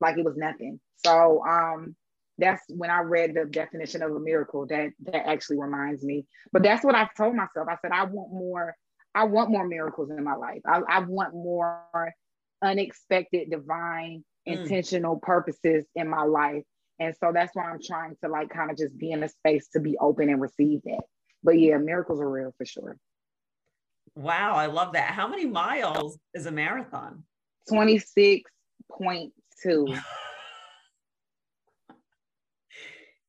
[0.00, 0.80] Like it was nothing.
[1.04, 1.96] So um
[2.38, 6.26] that's when I read the definition of a miracle that that actually reminds me.
[6.52, 7.68] But that's what I told myself.
[7.68, 8.74] I said I want more
[9.14, 10.62] I want more miracles in my life.
[10.66, 12.14] I, I want more
[12.62, 14.52] unexpected, divine, mm.
[14.52, 16.62] intentional purposes in my life.
[16.98, 19.68] And so that's why I'm trying to like kind of just be in a space
[19.74, 21.02] to be open and receive that.
[21.42, 22.96] But yeah, miracles are real for sure.
[24.14, 25.10] Wow, I love that.
[25.10, 27.24] How many miles is a marathon?
[27.70, 28.42] 26.2.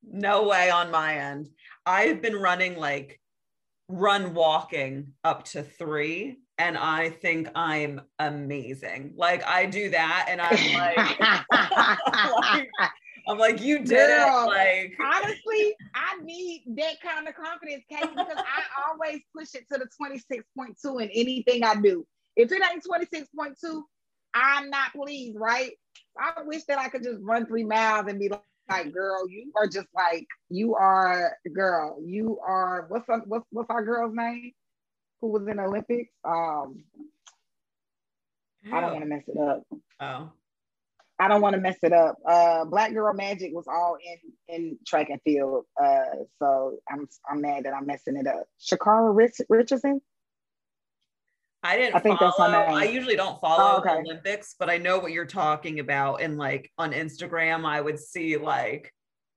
[0.04, 1.50] no way on my end.
[1.86, 3.20] I've been running like
[3.88, 9.14] run walking up to three and I think I'm amazing.
[9.16, 11.20] Like I do that and I'm like,
[12.80, 12.92] like
[13.28, 14.48] I'm like, you did Girl, it.
[14.48, 19.80] Like honestly, I need that kind of confidence, Kate, because I always push it to
[19.80, 22.06] the 26.2 in anything I do.
[22.36, 23.82] If it ain't 26.2,
[24.34, 25.72] I'm not pleased, right?
[26.20, 29.52] I wish that I could just run three miles and be like, like, girl, you
[29.58, 32.00] are just like you are, girl.
[32.04, 34.52] You are what's up, what's what's our girl's name?
[35.22, 36.12] Who was in Olympics?
[36.24, 36.84] Um,
[38.72, 39.64] I don't want to mess it up.
[40.00, 40.32] Oh,
[41.20, 42.18] I don't want to mess it up.
[42.28, 45.66] Uh, Black Girl Magic was all in in track and field.
[45.82, 48.46] Uh, so I'm I'm mad that I'm messing it up.
[48.60, 50.02] Sha'Carri Rich- Richardson.
[51.64, 52.34] I didn't I think follow.
[52.38, 52.76] That's my name.
[52.76, 54.02] I usually don't follow oh, okay.
[54.02, 56.22] Olympics, but I know what you're talking about.
[56.22, 58.92] And like on Instagram, I would see like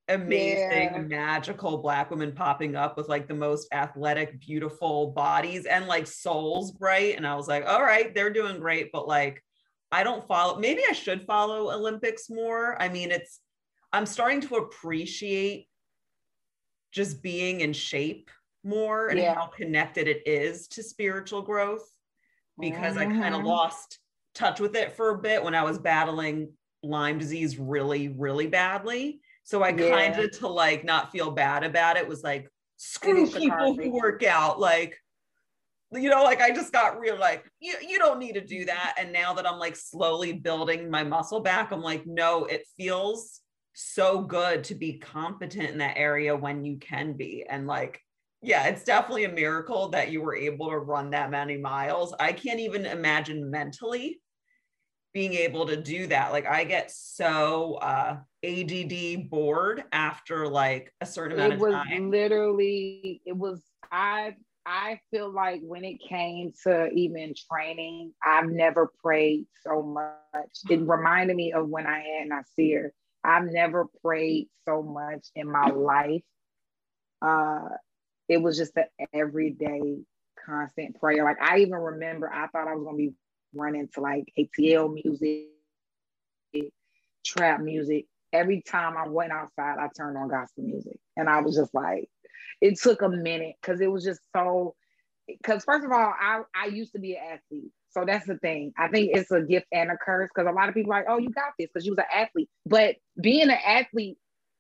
[0.09, 1.05] amazing, yeah.
[1.09, 6.73] magical black women popping up with like the most athletic, beautiful bodies and like souls
[6.73, 7.17] bright.
[7.17, 9.43] And I was like, all right, they're doing great, but like
[9.93, 10.59] I don't follow.
[10.59, 12.81] Maybe I should follow Olympics more.
[12.81, 13.41] I mean, it's
[13.93, 15.69] I'm starting to appreciate
[16.93, 18.31] just being in shape
[18.65, 19.35] more and yeah.
[19.35, 21.89] how connected it is to spiritual growth
[22.59, 23.13] because mm-hmm.
[23.13, 23.99] I kind of lost
[24.35, 29.21] touch with it for a bit when I was battling Lyme disease really, really badly.
[29.45, 29.91] So I yeah.
[29.91, 34.25] kind of to like not feel bad about it was like screw people who work
[34.25, 34.59] out.
[34.59, 34.99] Like,
[35.97, 38.95] you know, like I just got real like you you don't need to do that.
[38.99, 43.41] And now that I'm like slowly building my muscle back, I'm like, no, it feels
[43.75, 47.45] so good to be competent in that area when you can be.
[47.49, 48.01] And like
[48.43, 52.15] yeah, it's definitely a miracle that you were able to run that many miles.
[52.21, 54.21] I can't even imagine mentally
[55.13, 56.31] being able to do that.
[56.31, 61.93] Like I get so uh ADD bored after like a certain amount it of time.
[61.93, 64.35] It was literally it was I
[64.67, 70.13] I feel like when it came to even training, I've never prayed so much.
[70.69, 72.93] It reminded me of when I had Nasir.
[73.23, 76.23] I've never prayed so much in my life.
[77.23, 77.69] Uh,
[78.29, 80.01] it was just an everyday
[80.45, 81.23] constant prayer.
[81.23, 83.15] Like I even remember I thought I was gonna be
[83.55, 85.47] running to like ATL music,
[87.25, 88.07] trap music.
[88.33, 90.99] Every time I went outside, I turned on gospel music.
[91.17, 92.09] And I was just like,
[92.61, 94.75] it took a minute because it was just so
[95.27, 97.71] because first of all, I, I used to be an athlete.
[97.91, 98.73] So that's the thing.
[98.79, 101.07] I think it's a gift and a curse because a lot of people are like,
[101.09, 102.49] oh, you got this because you was an athlete.
[102.67, 104.19] But being an athlete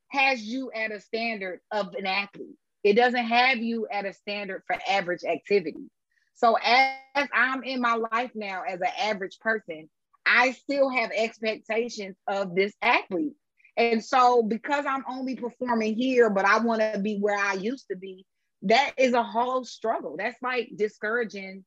[0.09, 2.57] has you at a standard of an athlete.
[2.83, 5.91] It doesn't have you at a standard for average activity.
[6.35, 9.89] So as I'm in my life now as an average person,
[10.25, 13.35] I still have expectations of this athlete.
[13.77, 17.87] And so because I'm only performing here, but I want to be where I used
[17.91, 18.25] to be,
[18.63, 20.17] that is a whole struggle.
[20.19, 21.65] That's like discouraging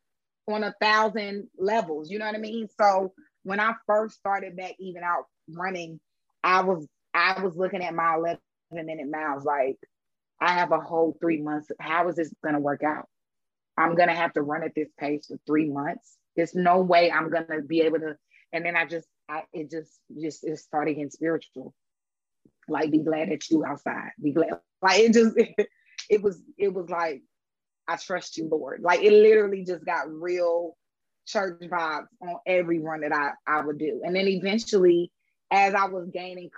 [0.48, 2.10] on a thousand levels.
[2.10, 2.68] You know what I mean?
[2.80, 6.00] So when I first started back even out running,
[6.44, 8.40] I was I was looking at my 11
[8.72, 9.78] minute miles like
[10.42, 11.70] I have a whole three months.
[11.80, 13.08] How is this going to work out?
[13.78, 16.16] I'm going to have to run at this pace for three months.
[16.36, 18.16] There's no way I'm going to be able to.
[18.52, 19.92] And then I just, I, it just,
[20.22, 21.74] just, it started getting spiritual.
[22.70, 24.12] Like, be glad that you outside.
[24.22, 24.60] Be glad.
[24.82, 25.36] Like, it just,
[26.10, 27.22] it, was, it was like,
[27.88, 28.82] I trust you, Lord.
[28.82, 30.78] Like, it literally just got real
[31.26, 34.02] church vibes on every run that I, I would do.
[34.04, 35.12] And then eventually,
[35.52, 36.50] as I was gaining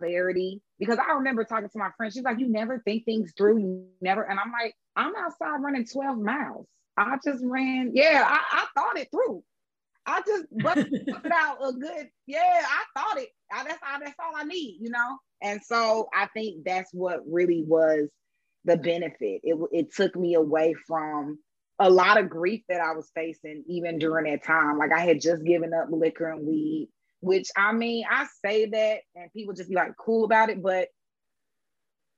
[0.00, 2.12] clarity because I remember talking to my friend.
[2.12, 3.58] She's like, "You never think things through.
[3.58, 6.66] You never." And I'm like, "I'm outside running 12 miles.
[6.96, 7.92] I just ran.
[7.94, 9.42] Yeah, I, I thought it through.
[10.06, 13.28] I just busted out a good, yeah, I thought it.
[13.50, 15.18] That's all that's all I need, you know?
[15.42, 18.08] And so I think that's what really was
[18.64, 19.40] the benefit.
[19.42, 21.38] It, it took me away from
[21.78, 24.78] a lot of grief that I was facing even during that time.
[24.78, 26.90] Like I had just given up liquor and weed,
[27.20, 30.88] which I mean, I say that and people just be like cool about it, but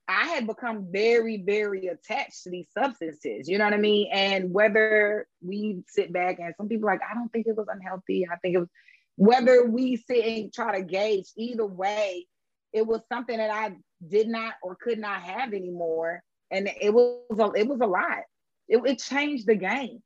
[0.05, 3.47] I had become very, very attached to these substances.
[3.47, 4.09] You know what I mean?
[4.11, 8.27] And whether we sit back and some people like, I don't think it was unhealthy.
[8.29, 8.69] I think it was
[9.15, 12.25] whether we sit and try to gauge either way,
[12.71, 13.75] it was something that I
[14.07, 16.21] did not or could not have anymore.
[16.51, 18.23] And it was a, it was a lot.
[18.67, 20.01] It, it changed the game.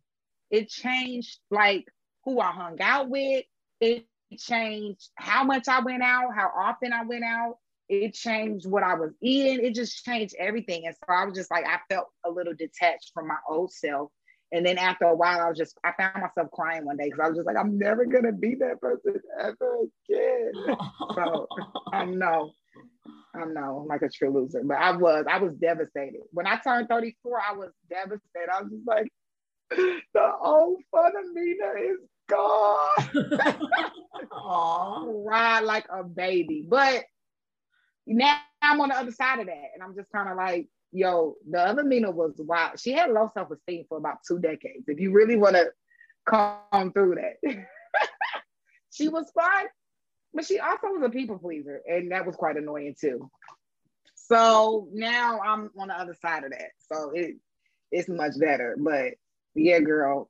[0.49, 1.85] It changed like
[2.25, 3.45] who I hung out with.
[3.79, 4.05] It
[4.37, 7.57] changed how much I went out, how often I went out
[7.89, 9.65] it changed what I was eating.
[9.65, 10.85] It just changed everything.
[10.85, 14.11] And so I was just like, I felt a little detached from my old self.
[14.51, 17.19] And then after a while, I was just, I found myself crying one day because
[17.21, 19.77] I was just like, I'm never gonna be that person ever
[20.09, 20.51] again.
[21.15, 21.47] so
[21.91, 22.51] I know,
[23.35, 24.61] I know, like a true loser.
[24.63, 26.21] But I was, I was devastated.
[26.31, 28.49] When I turned 34, I was devastated.
[28.53, 29.11] I was just like,
[30.13, 31.97] the old fun of Mina is
[32.29, 32.89] gone.
[35.25, 36.65] Cried like a baby.
[36.67, 37.03] But
[38.05, 41.35] now I'm on the other side of that, and I'm just kind of like, yo,
[41.49, 42.79] the other Mina was wild.
[42.79, 44.85] She had low self esteem for about two decades.
[44.87, 45.71] If you really want to
[46.25, 47.55] come through that,
[48.91, 49.67] she was fine,
[50.33, 53.29] but she also was a people pleaser, and that was quite annoying too.
[54.15, 56.71] So now I'm on the other side of that.
[56.91, 57.35] So it
[57.91, 58.75] it's much better.
[58.77, 59.13] But
[59.55, 60.29] yeah, girl,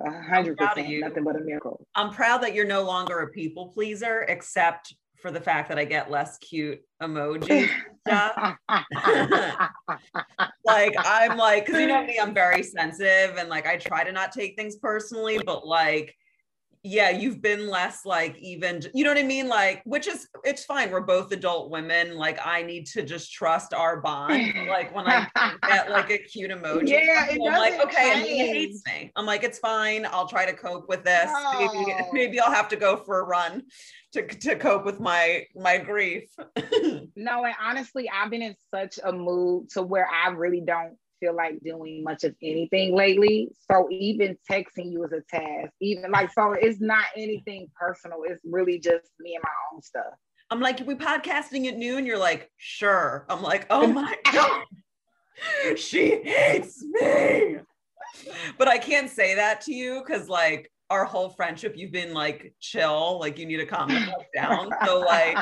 [0.00, 1.86] hundred percent, nothing but a miracle.
[1.94, 5.84] I'm proud that you're no longer a people pleaser, except for the fact that I
[5.84, 7.68] get less cute emoji
[8.06, 8.56] stuff.
[10.64, 14.12] like I'm like, because you know me, I'm very sensitive and like I try to
[14.12, 16.14] not take things personally, but like
[16.86, 19.48] yeah, you've been less like even, you know what I mean?
[19.48, 20.92] Like, which is, it's fine.
[20.92, 22.16] We're both adult women.
[22.16, 24.54] Like, I need to just trust our bond.
[24.66, 25.28] Like, when I
[25.62, 29.12] get like a cute emoji, yeah, I'm like, okay, and he hates me.
[29.16, 30.06] I'm like, it's fine.
[30.10, 31.30] I'll try to cope with this.
[31.30, 31.72] No.
[31.72, 33.62] Maybe, maybe I'll have to go for a run
[34.12, 36.28] to, to cope with my, my grief.
[37.16, 41.34] no, and honestly, I've been in such a mood to where I really don't feel
[41.34, 43.50] like doing much of anything lately.
[43.70, 45.72] So even texting you is a task.
[45.80, 48.20] Even like so it's not anything personal.
[48.24, 50.14] It's really just me and my own stuff.
[50.50, 52.06] I'm like, we podcasting at noon.
[52.06, 53.26] You're like, sure.
[53.28, 54.64] I'm like, oh my God.
[55.76, 57.58] she hates me.
[58.58, 62.54] But I can't say that to you because like our whole friendship you've been like
[62.60, 63.88] chill like you need to calm
[64.34, 64.70] down.
[64.84, 65.36] So like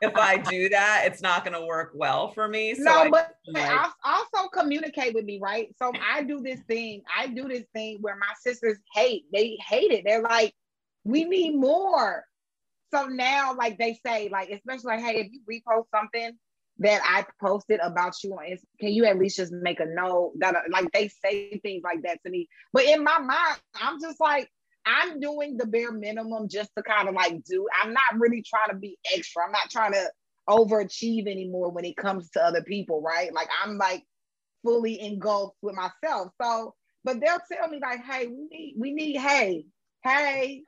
[0.00, 2.74] if i do that it's not going to work well for me.
[2.74, 5.74] So no but like, also communicate with me right?
[5.80, 9.90] So i do this thing i do this thing where my sisters hate they hate
[9.92, 10.04] it.
[10.04, 10.54] They're like
[11.04, 12.24] we need more.
[12.94, 16.38] So now like they say like especially like hey if you repost something
[16.78, 20.32] that I posted about you on Instagram, can you at least just make a note
[20.38, 22.48] that like they say things like that to me?
[22.72, 24.50] But in my mind, I'm just like,
[24.86, 27.66] I'm doing the bare minimum just to kind of like do.
[27.82, 29.44] I'm not really trying to be extra.
[29.44, 30.10] I'm not trying to
[30.48, 33.32] overachieve anymore when it comes to other people, right?
[33.34, 34.04] Like I'm like
[34.64, 36.32] fully engulfed with myself.
[36.40, 36.74] So,
[37.04, 39.66] but they'll tell me like, hey, we need, we need, hey,
[40.04, 40.62] hey.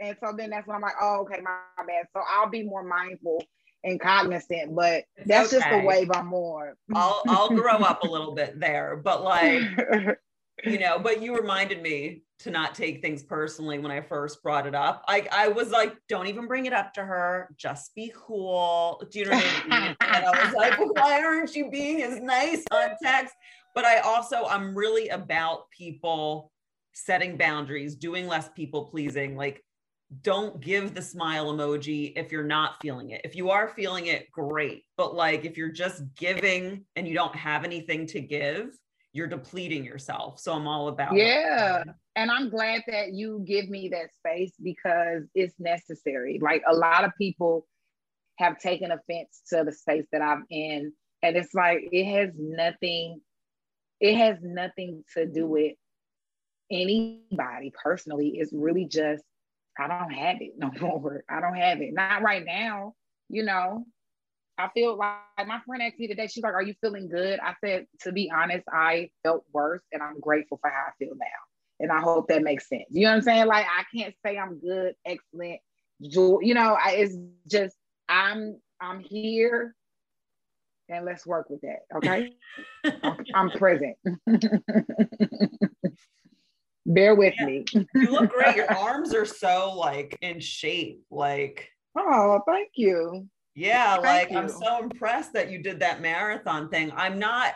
[0.00, 2.06] And so then that's when I'm like, oh, okay, my, my bad.
[2.14, 3.44] So I'll be more mindful
[3.84, 5.58] and cognizant, but that's okay.
[5.58, 6.74] just the wave I'm on.
[6.94, 9.62] I'll I'll grow up a little bit there, but like
[10.64, 14.66] you know, but you reminded me to not take things personally when I first brought
[14.66, 15.04] it up.
[15.08, 17.48] I, I was like, don't even bring it up to her.
[17.56, 19.02] Just be cool.
[19.10, 19.96] Do you know what I mean?
[20.00, 23.34] and I was like, why aren't you being as nice on text?
[23.74, 26.52] But I also, I'm really about people
[26.92, 29.36] setting boundaries, doing less people pleasing.
[29.36, 29.62] Like,
[30.22, 33.20] don't give the smile emoji if you're not feeling it.
[33.24, 34.84] If you are feeling it, great.
[34.96, 38.70] But like, if you're just giving and you don't have anything to give,
[39.12, 40.38] you're depleting yourself.
[40.38, 41.82] So I'm all about Yeah.
[41.84, 41.94] That.
[42.16, 46.38] And I'm glad that you give me that space because it's necessary.
[46.42, 47.66] Like a lot of people
[48.38, 50.92] have taken offense to the space that I'm in.
[51.22, 53.20] And it's like it has nothing,
[54.00, 55.74] it has nothing to do with
[56.70, 58.34] anybody personally.
[58.36, 59.24] It's really just
[59.78, 61.24] I don't have it no more.
[61.28, 61.94] I don't have it.
[61.94, 62.94] Not right now,
[63.28, 63.86] you know.
[64.58, 67.38] I feel like my friend asked me today, she's like, Are you feeling good?
[67.40, 71.14] I said, To be honest, I felt worse and I'm grateful for how I feel
[71.16, 71.26] now.
[71.80, 72.86] And I hope that makes sense.
[72.90, 73.46] You know what I'm saying?
[73.46, 75.60] Like, I can't say I'm good, excellent.
[76.00, 77.76] You know, I, it's just,
[78.08, 79.76] I'm, I'm here
[80.88, 81.80] and let's work with that.
[81.96, 82.32] Okay.
[83.02, 83.96] I'm, I'm present.
[86.86, 87.46] Bear with yeah.
[87.46, 87.64] me.
[87.94, 88.56] you look great.
[88.56, 91.02] Your arms are so like in shape.
[91.10, 93.28] Like, oh, thank you.
[93.58, 94.38] Yeah, thank like you.
[94.38, 96.92] I'm so impressed that you did that marathon thing.
[96.94, 97.54] I'm not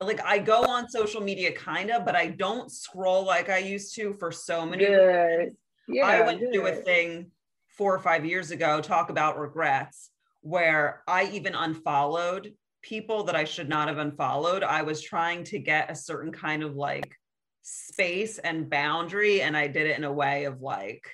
[0.00, 3.94] like I go on social media kind of, but I don't scroll like I used
[3.94, 5.50] to for so many good.
[5.86, 6.46] Yeah, I went good.
[6.46, 7.30] to do a thing
[7.68, 12.52] four or five years ago, talk about regrets, where I even unfollowed
[12.82, 14.64] people that I should not have unfollowed.
[14.64, 17.14] I was trying to get a certain kind of like
[17.62, 21.08] space and boundary, and I did it in a way of like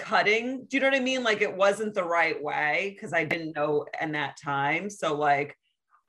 [0.00, 0.66] cutting.
[0.68, 1.22] Do you know what I mean?
[1.22, 4.90] Like it wasn't the right way because I didn't know in that time.
[4.90, 5.56] So, like,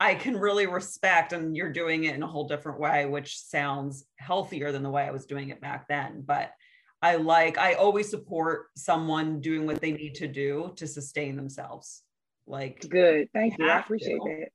[0.00, 4.04] I can really respect, and you're doing it in a whole different way, which sounds
[4.16, 6.24] healthier than the way I was doing it back then.
[6.26, 6.50] But
[7.00, 12.02] I like, I always support someone doing what they need to do to sustain themselves.
[12.48, 13.28] Like, good.
[13.32, 13.68] Thank you.
[13.68, 14.24] I appreciate to.
[14.24, 14.48] that.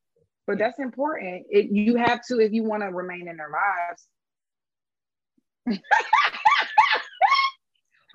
[0.48, 1.46] But that's important.
[1.50, 4.08] It, you have to if you want to remain in their lives.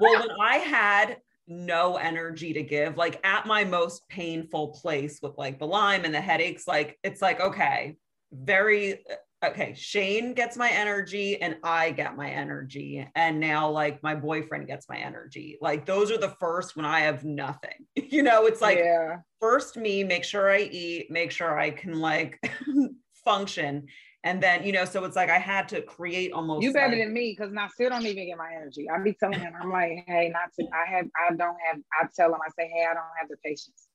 [0.02, 5.36] well, when I had no energy to give, like at my most painful place with
[5.36, 7.96] like the Lyme and the headaches, like it's like, okay,
[8.32, 13.06] very uh, okay, Shane gets my energy and I get my energy.
[13.14, 15.58] And now, like, my boyfriend gets my energy.
[15.60, 17.86] Like, those are the first when I have nothing.
[17.96, 19.16] you know, it's like, yeah.
[19.40, 22.38] first me, make sure I eat, make sure I can like
[23.24, 23.86] function.
[24.24, 26.62] And then, you know, so it's like I had to create almost.
[26.62, 28.88] You better like, than me because now still don't even get my energy.
[28.88, 32.06] I be telling him, I'm like, hey, not to, I have, I don't have, I
[32.14, 33.88] tell him, I say, hey, I don't have the patience.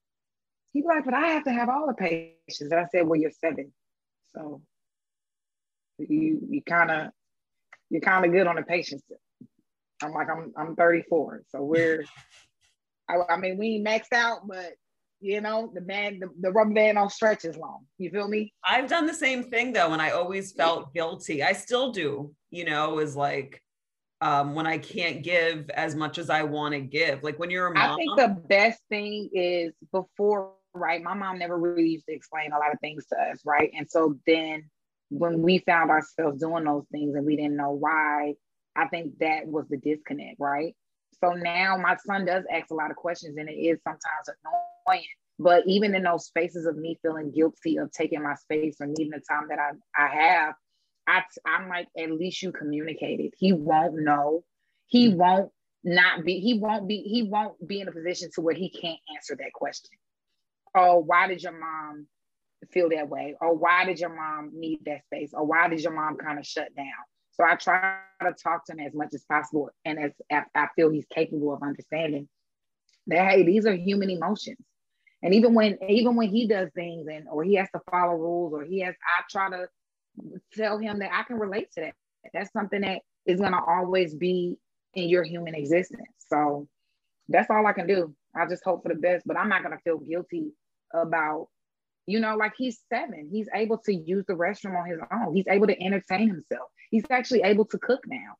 [0.74, 2.60] He's like, but I have to have all the patience.
[2.60, 3.72] And I said, well, you're seven.
[4.36, 4.62] So
[5.98, 7.12] you you kind of
[7.90, 9.04] you're kind of good on the patience.
[10.04, 12.06] I'm like I'm I'm 34, so we're
[13.10, 14.74] I, I mean we maxed out, but
[15.20, 17.86] you know the man the, the rubber band don't stretch as long.
[17.98, 18.54] You feel me?
[18.64, 21.44] I've done the same thing though, and I always felt guilty.
[21.44, 22.34] I still do.
[22.52, 23.62] You know, is like
[24.22, 27.24] um, when I can't give as much as I want to give.
[27.24, 27.92] Like when you're a mom.
[27.92, 31.02] I think the best thing is before, right?
[31.02, 33.72] My mom never really used to explain a lot of things to us, right?
[33.78, 34.70] And so then
[35.10, 38.34] when we found ourselves doing those things and we didn't know why,
[38.76, 40.76] I think that was the disconnect, right?
[41.24, 44.30] So now my son does ask a lot of questions and it is sometimes
[44.88, 45.04] annoying.
[45.40, 49.12] But even in those spaces of me feeling guilty of taking my space or needing
[49.12, 50.56] the time that I, I have,
[51.08, 53.34] I, I'm like, at least you communicated.
[53.38, 54.44] He won't know.
[54.88, 55.18] He mm-hmm.
[55.18, 55.52] won't
[55.84, 59.00] not be, he won't be, he won't be in a position to where he can't
[59.16, 59.92] answer that question.
[60.76, 62.08] Oh, why did your mom
[62.72, 65.94] feel that way or why did your mom need that space or why did your
[65.94, 66.86] mom kind of shut down
[67.38, 70.90] so i try to talk to him as much as possible and as i feel
[70.90, 72.28] he's capable of understanding
[73.08, 74.58] that hey these are human emotions.
[75.24, 78.54] And even when even when he does things and or he has to follow rules
[78.54, 79.68] or he has i try to
[80.54, 81.94] tell him that i can relate to that.
[82.34, 84.58] That's something that is going to always be
[84.94, 86.10] in your human existence.
[86.28, 86.68] So
[87.30, 88.14] that's all i can do.
[88.36, 90.52] I just hope for the best but i'm not going to feel guilty
[90.94, 91.48] about
[92.08, 93.30] you know, like he's seven.
[93.32, 95.36] He's able to use the restroom on his own.
[95.36, 96.70] He's able to entertain himself.
[96.90, 98.36] He's actually able to cook now.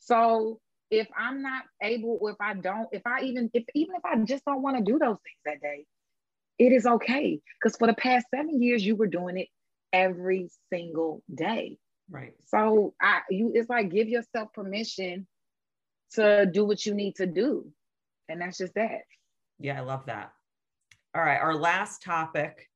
[0.00, 0.60] So
[0.90, 4.16] if I'm not able, or if I don't, if I even, if even if I
[4.24, 5.86] just don't want to do those things that day,
[6.58, 7.40] it is okay.
[7.58, 9.48] Because for the past seven years, you were doing it
[9.92, 11.78] every single day.
[12.10, 12.34] Right.
[12.46, 15.26] So I you it's like give yourself permission
[16.12, 17.66] to do what you need to do.
[18.28, 19.02] And that's just that.
[19.58, 20.32] Yeah, I love that.
[21.14, 21.40] All right.
[21.40, 22.68] Our last topic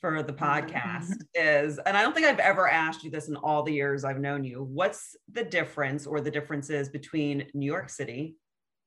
[0.00, 3.62] for the podcast is, and I don't think I've ever asked you this in all
[3.62, 4.62] the years I've known you.
[4.62, 8.36] What's the difference or the differences between New York City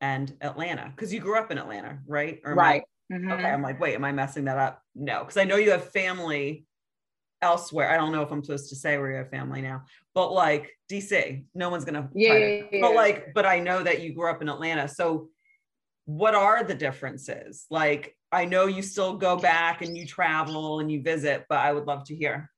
[0.02, 0.92] and Atlanta?
[0.96, 2.40] Because you grew up in Atlanta, right?
[2.46, 2.84] Or right.
[3.12, 3.32] I, mm-hmm.
[3.32, 3.50] Okay.
[3.50, 4.82] I'm like, wait, am I messing that up?
[4.96, 6.66] No, because I know you have family
[7.42, 7.90] elsewhere.
[7.90, 9.84] I don't know if I'm supposed to say where you have family now,
[10.14, 12.10] but like DC, no one's gonna.
[12.14, 12.82] Yeah, yeah, yeah.
[12.82, 15.30] But like, but I know that you grew up in Atlanta, so
[16.10, 17.68] what are the differences?
[17.70, 21.72] Like, I know you still go back and you travel and you visit, but I
[21.72, 22.50] would love to hear.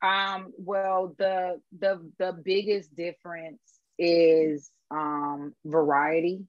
[0.00, 3.60] Um, well, the the the biggest difference
[3.98, 6.46] is um variety,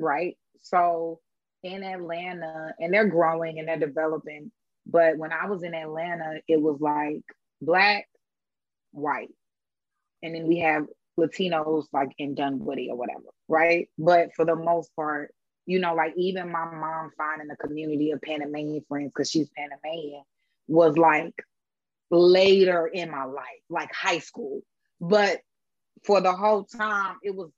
[0.00, 0.36] right?
[0.62, 1.20] So
[1.62, 4.50] in Atlanta, and they're growing and they're developing,
[4.84, 7.22] but when I was in Atlanta, it was like
[7.62, 8.08] black,
[8.90, 9.30] white.
[10.24, 10.86] And then we have
[11.18, 13.88] Latinos like in Dunwoody or whatever, right?
[13.98, 15.34] But for the most part,
[15.66, 20.22] you know, like even my mom finding a community of Panamanian friends because she's Panamanian
[20.68, 21.34] was like
[22.10, 24.62] later in my life, like high school.
[25.00, 25.40] But
[26.04, 27.50] for the whole time, it was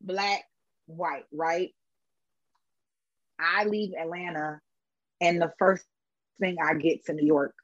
[0.00, 0.44] black,
[0.86, 1.70] white, right?
[3.38, 4.60] I leave Atlanta,
[5.20, 5.84] and the first
[6.40, 7.54] thing I get to New York,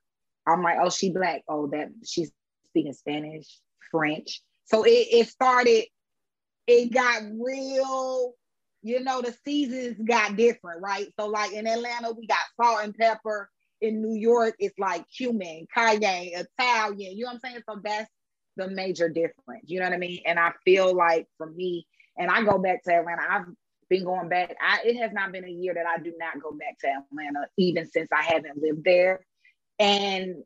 [0.46, 1.42] I'm like, oh, she black.
[1.48, 2.32] Oh, that she's
[2.66, 3.46] speaking Spanish,
[3.90, 4.42] French.
[4.64, 5.84] So it, it started,
[6.66, 8.34] it got real,
[8.82, 11.06] you know, the seasons got different, right?
[11.18, 13.50] So like in Atlanta, we got salt and pepper.
[13.80, 17.16] In New York, it's like cumin, cayenne, Italian.
[17.16, 17.62] You know what I'm saying?
[17.68, 18.08] So that's
[18.56, 19.64] the major difference.
[19.64, 20.20] You know what I mean?
[20.24, 21.86] And I feel like for me,
[22.16, 23.22] and I go back to Atlanta.
[23.28, 23.46] I've
[23.88, 24.54] been going back.
[24.60, 27.48] I, it has not been a year that I do not go back to Atlanta,
[27.56, 29.24] even since I haven't lived there.
[29.78, 30.36] And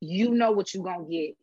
[0.00, 1.36] you know what you're gonna get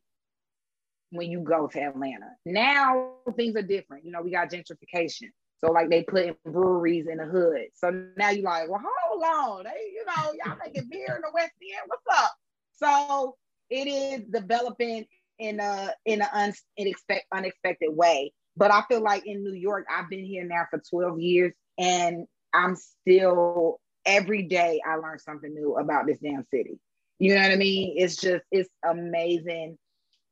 [1.12, 2.30] when you go to Atlanta.
[2.46, 4.06] Now things are different.
[4.06, 5.30] You know, we got gentrification.
[5.64, 7.68] So like they put in breweries in the hood.
[7.76, 9.64] So now you're like, well, hold on.
[9.66, 11.88] They, you know, y'all making beer in the West End.
[11.88, 12.32] What's up?
[12.74, 13.36] So
[13.70, 15.06] it is developing
[15.38, 18.34] in a in an unexpected unexpected way.
[18.58, 22.26] But I feel like in New York, I've been here now for 12 years and
[22.54, 26.80] I'm still every day I learn something new about this damn city.
[27.20, 27.96] You know what I mean?
[27.98, 29.78] It's just it's amazing.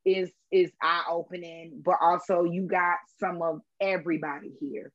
[0.06, 4.92] Is is eye opening, but also you got some of everybody here.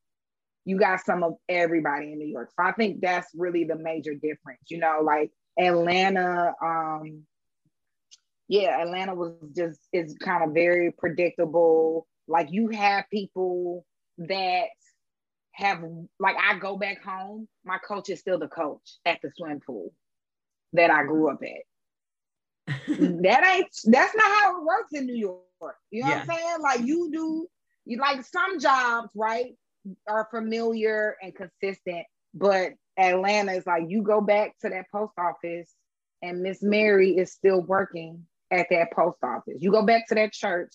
[0.65, 2.51] You got some of everybody in New York.
[2.51, 4.63] So I think that's really the major difference.
[4.69, 7.25] You know, like Atlanta, um,
[8.49, 12.07] yeah, Atlanta was just is kind of very predictable.
[12.27, 13.85] Like you have people
[14.19, 14.69] that
[15.53, 15.83] have
[16.19, 19.93] like I go back home, my coach is still the coach at the swim pool
[20.73, 21.63] that I grew up at.
[22.89, 25.43] that ain't that's not how it works in New York.
[25.91, 26.21] You know yeah.
[26.21, 26.61] what I'm saying?
[26.61, 27.47] Like you do
[27.85, 29.55] you like some jobs, right,
[30.09, 35.71] are familiar and consistent, but Atlanta is like you go back to that post office
[36.23, 39.57] and Miss Mary is still working at that post office.
[39.59, 40.73] You go back to that church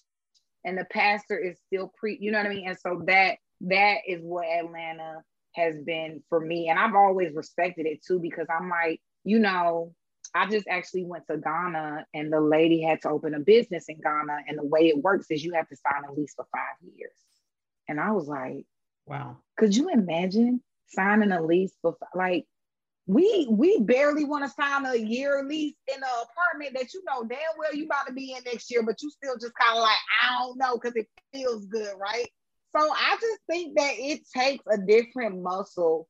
[0.64, 2.68] and the pastor is still pre, you know what I mean?
[2.68, 5.22] And so that that is what Atlanta
[5.56, 6.70] has been for me.
[6.70, 9.94] And I've always respected it too, because I'm like, you know,
[10.36, 14.00] I just actually went to Ghana and the lady had to open a business in
[14.02, 14.40] Ghana.
[14.48, 17.12] And the way it works is you have to sign a lease for five years.
[17.88, 18.66] And I was like,
[19.06, 19.38] wow.
[19.58, 22.46] Could you imagine signing a lease for like
[23.08, 27.24] we we barely want to sign a year lease in an apartment that you know
[27.24, 29.82] damn well you about to be in next year, but you still just kind of
[29.82, 32.30] like, I don't know, because it feels good, right?
[32.76, 36.08] So I just think that it takes a different muscle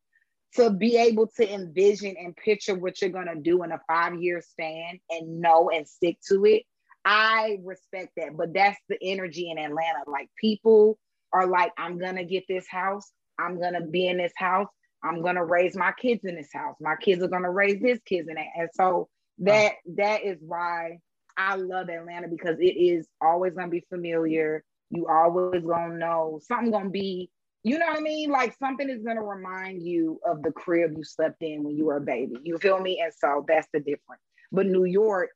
[0.56, 5.00] to be able to envision and picture what you're gonna do in a five-year span
[5.10, 6.64] and know and stick to it.
[7.06, 10.00] I respect that, but that's the energy in Atlanta.
[10.08, 10.98] Like people
[11.32, 14.68] are like, I'm gonna get this house, I'm gonna be in this house
[15.04, 16.76] I'm gonna raise my kids in this house.
[16.82, 18.48] My kids are gonna raise this kids in it.
[18.58, 19.08] And so
[19.40, 21.00] that that is why
[21.38, 24.64] I love Atlanta because it is always gonna be familiar.
[24.90, 27.30] You always gonna know something gonna be,
[27.64, 28.30] you know what I mean?
[28.30, 31.98] Like something is gonna remind you of the crib you slept in when you were
[31.98, 32.38] a baby.
[32.44, 33.02] You feel me?
[33.04, 34.22] And so that's the difference.
[34.52, 35.32] But New York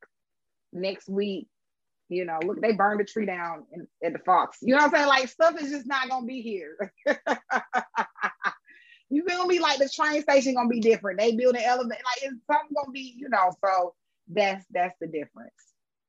[0.71, 1.47] next week,
[2.09, 4.57] you know, look, they burned a tree down in, at the Fox.
[4.61, 5.07] You know what I'm saying?
[5.07, 6.93] Like stuff is just not gonna be here.
[9.13, 9.59] You feel me?
[9.59, 11.19] Like the train station gonna be different.
[11.19, 13.53] They build an elevator, like it's something gonna be, you know.
[13.63, 13.93] So
[14.28, 15.53] that's that's the difference.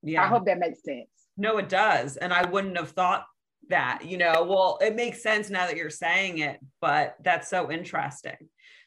[0.02, 0.24] Yeah.
[0.24, 1.10] I hope that makes sense.
[1.36, 2.16] No, it does.
[2.16, 3.26] And I wouldn't have thought
[3.68, 7.70] that, you know, well, it makes sense now that you're saying it, but that's so
[7.70, 8.36] interesting.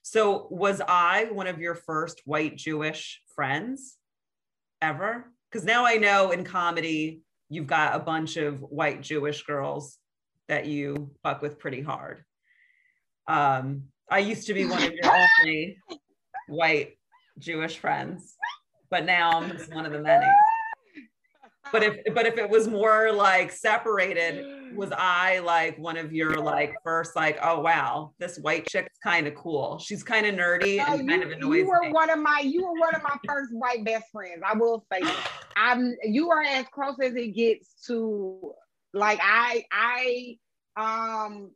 [0.02, 3.98] So was I one of your first white Jewish friends
[4.82, 5.32] ever?
[5.52, 9.98] Because now I know in comedy, you've got a bunch of white Jewish girls
[10.48, 12.24] that you fuck with pretty hard.
[13.28, 15.78] Um, I used to be one of your only
[16.48, 16.98] white
[17.40, 18.36] Jewish friends,
[18.90, 20.28] but now I'm just one of the many.
[21.72, 26.36] But if but if it was more like separated, was I like one of your
[26.36, 29.80] like first like, oh wow, this white chick's kind of cool.
[29.80, 31.92] She's kind of nerdy no, and you, kind of annoys You were me.
[31.92, 34.42] one of my you were one of my first white best friends.
[34.46, 35.02] I will say
[35.56, 38.54] I'm you are as close as it gets to
[38.94, 40.38] like I I
[40.78, 41.52] um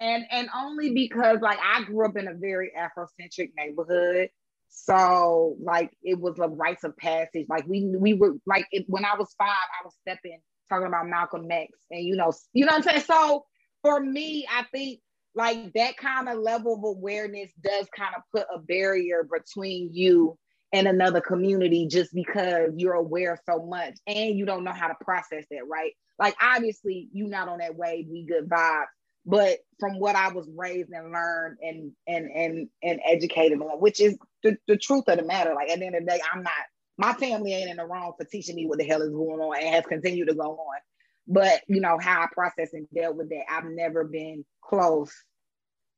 [0.00, 4.30] and and only because like I grew up in a very Afrocentric neighborhood.
[4.68, 7.46] So like it was a rites of passage.
[7.48, 11.08] Like we we were like it, when I was five, I was stepping talking about
[11.08, 13.00] Malcolm X, and you know you know what I'm saying.
[13.02, 13.44] So
[13.82, 15.00] for me, I think
[15.34, 20.38] like that kind of level of awareness does kind of put a barrier between you
[20.72, 24.96] and another community just because you're aware so much and you don't know how to
[25.00, 25.92] process that, right?
[26.18, 28.86] Like obviously you're not on that wave, we good vibes,
[29.24, 34.00] but from what I was raised and learned and and and and educated on, which
[34.00, 35.54] is the, the truth of the matter.
[35.54, 36.52] Like at the end of the day, I'm not
[36.98, 39.56] my family ain't in the wrong for teaching me what the hell is going on
[39.56, 40.80] and has continued to go on.
[41.28, 45.12] But you know how I processed and dealt with that, I've never been close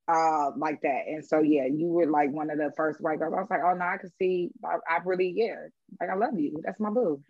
[0.08, 1.04] uh like that.
[1.06, 3.34] And so yeah, you were like one of the first white girls.
[3.36, 5.56] I was like, oh no, I can see I, I really yeah,
[6.00, 6.60] like I love you.
[6.64, 7.22] That's my boo.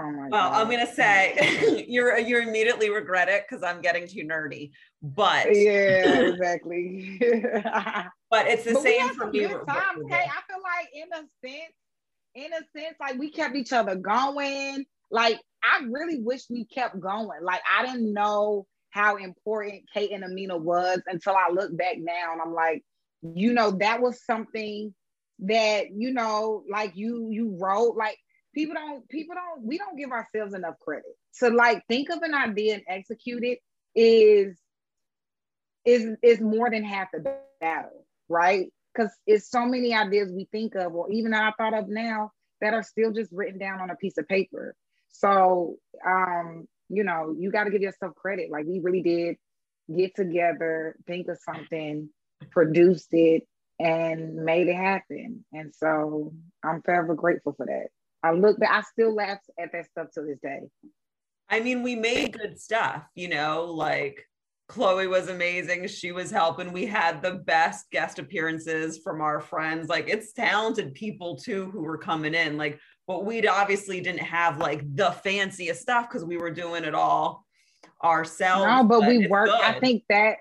[0.00, 4.24] Oh my Well, I'm gonna say you're you immediately regret it because I'm getting too
[4.24, 4.70] nerdy.
[5.02, 7.20] But Yeah, exactly.
[8.30, 9.40] but it's the but we same had for some me.
[9.40, 10.16] good times, with Kay.
[10.16, 10.28] it.
[10.28, 11.74] I feel like in a sense,
[12.34, 14.84] in a sense, like we kept each other going.
[15.10, 17.42] Like I really wish we kept going.
[17.42, 22.32] Like I didn't know how important Kate and Amina was until I look back now
[22.32, 22.82] and I'm like,
[23.22, 24.94] you know, that was something
[25.40, 27.96] that you know, like you you wrote.
[27.96, 28.18] Like
[28.54, 31.04] people don't people don't we don't give ourselves enough credit.
[31.32, 33.58] So like think of an idea and execute it
[33.94, 34.58] is
[35.84, 38.66] is is more than half the battle, right?
[38.94, 42.32] Because it's so many ideas we think of, or even that I thought of now
[42.60, 44.74] that are still just written down on a piece of paper.
[45.10, 45.76] So
[46.06, 48.50] um, you know, you got to give yourself credit.
[48.50, 49.36] Like we really did
[49.94, 52.08] get together, think of something,
[52.50, 53.46] produced it,
[53.78, 55.44] and made it happen.
[55.52, 56.32] And so
[56.64, 57.88] I'm forever grateful for that.
[58.22, 60.60] I look back, I still laugh at that stuff to this day.
[61.48, 64.26] I mean, we made good stuff, you know, like
[64.68, 65.88] Chloe was amazing.
[65.88, 66.72] She was helping.
[66.72, 69.88] We had the best guest appearances from our friends.
[69.88, 72.58] Like it's talented people too who were coming in.
[72.58, 76.94] Like, but we obviously didn't have like the fanciest stuff because we were doing it
[76.94, 77.46] all
[78.04, 78.66] ourselves.
[78.66, 79.48] No, but we it's work.
[79.48, 80.36] I think that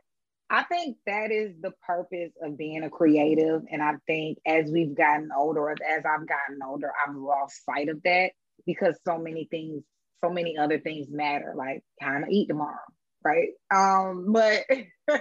[0.49, 3.61] I think that is the purpose of being a creative.
[3.71, 8.01] And I think as we've gotten older, as I've gotten older, I've lost sight of
[8.03, 8.31] that
[8.65, 9.83] because so many things,
[10.23, 12.75] so many other things matter, like time to eat tomorrow,
[13.23, 13.49] right?
[13.73, 14.63] Um, but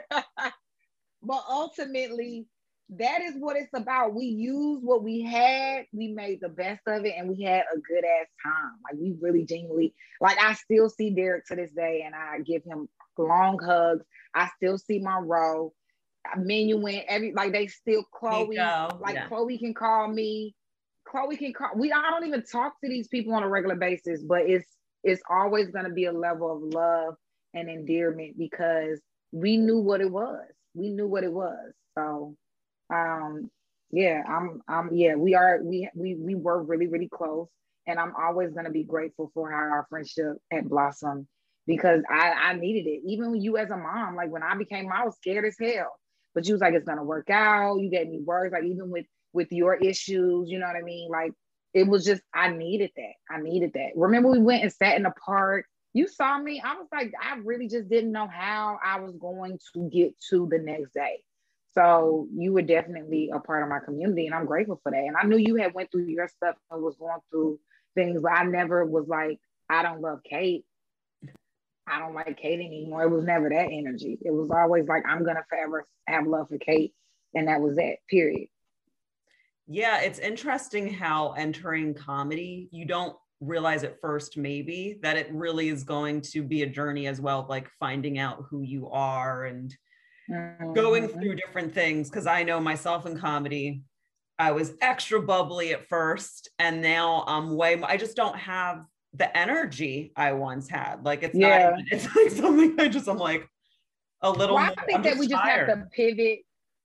[1.22, 2.46] but ultimately,
[2.90, 4.14] that is what it's about.
[4.14, 7.78] We used what we had, we made the best of it, and we had a
[7.78, 8.72] good ass time.
[8.84, 12.62] Like we really genuinely, like I still see Derek to this day, and I give
[12.64, 12.88] him
[13.18, 14.04] long hugs.
[14.34, 15.72] I still see Monroe,
[16.38, 19.26] Minuin, every like they still Chloe, like yeah.
[19.28, 20.54] Chloe can call me.
[21.08, 21.92] Chloe can call we.
[21.92, 24.68] I don't even talk to these people on a regular basis, but it's
[25.02, 27.14] it's always going to be a level of love
[27.56, 29.00] and endearment because
[29.32, 30.44] we knew what it was.
[30.74, 31.72] We knew what it was.
[31.96, 32.36] So,
[32.92, 33.50] um,
[33.90, 37.48] yeah, I'm, I'm, yeah, we are, we, we, we were really, really close,
[37.86, 41.26] and I'm always to be grateful for how our friendship had blossomed
[41.66, 43.02] because I, I needed it.
[43.06, 45.96] Even you as a mom, like when I became, I was scared as hell,
[46.34, 47.80] but you was like, it's to work out.
[47.80, 51.10] You gave me words, like even with with your issues, you know what I mean?
[51.10, 51.32] Like
[51.74, 53.12] it was just, I needed that.
[53.30, 53.90] I needed that.
[53.94, 55.66] Remember, we went and sat in the park.
[55.96, 56.60] You saw me.
[56.62, 60.46] I was like, I really just didn't know how I was going to get to
[60.46, 61.22] the next day.
[61.72, 64.98] So you were definitely a part of my community, and I'm grateful for that.
[64.98, 67.58] And I knew you had went through your stuff and was going through
[67.94, 69.40] things, but I never was like,
[69.70, 70.66] I don't love Kate.
[71.86, 73.04] I don't like Kate anymore.
[73.04, 74.18] It was never that energy.
[74.20, 76.92] It was always like, I'm gonna forever have love for Kate,
[77.34, 77.96] and that was that.
[78.10, 78.48] Period.
[79.66, 85.68] Yeah, it's interesting how entering comedy, you don't realize at first, maybe, that it really
[85.68, 89.74] is going to be a journey as well, like finding out who you are and
[90.74, 91.20] going Mhm.
[91.20, 92.10] through different things.
[92.10, 93.82] Cause I know myself in comedy,
[94.38, 99.34] I was extra bubbly at first, and now I'm way, I just don't have the
[99.36, 101.04] energy I once had.
[101.04, 101.70] Like it's Yeah.
[101.70, 103.48] not, it's like something I just, I'm like
[104.22, 105.68] a little Well, more, I think I'm that we just tired.
[105.68, 106.40] have to pivot.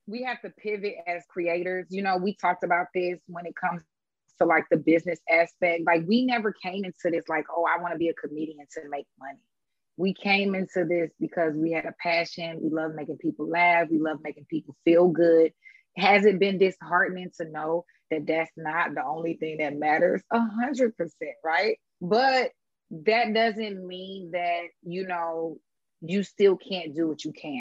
[0.07, 1.87] We have to pivot as creators.
[1.89, 3.83] You know, we talked about this when it comes
[4.41, 5.83] to like the business aspect.
[5.85, 8.81] Like we never came into this like, oh, I want to be a comedian to
[8.89, 9.39] make money.
[9.97, 12.59] We came into this because we had a passion.
[12.61, 13.87] We love making people laugh.
[13.89, 15.51] We love making people feel good.
[15.97, 20.23] Has it been disheartening to know that that's not the only thing that matters?
[20.31, 21.77] A hundred percent, right?
[22.01, 22.51] But
[23.05, 25.57] that doesn't mean that you know
[26.01, 27.60] you still can't do what you can.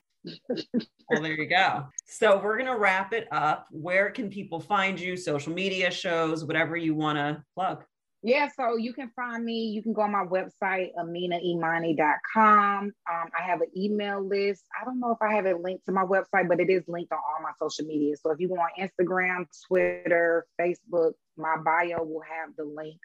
[1.10, 1.88] Well, there you go.
[2.06, 3.66] So we're gonna wrap it up.
[3.70, 5.16] Where can people find you?
[5.16, 7.84] Social media shows, whatever you want to plug.
[8.22, 9.68] Yeah, so you can find me.
[9.68, 12.84] You can go on my website, aminaimani.com.
[12.84, 14.64] Um, I have an email list.
[14.78, 17.12] I don't know if I have it linked to my website, but it is linked
[17.12, 18.14] on all my social media.
[18.16, 22.98] So if you go on Instagram, Twitter, Facebook, my bio will have the link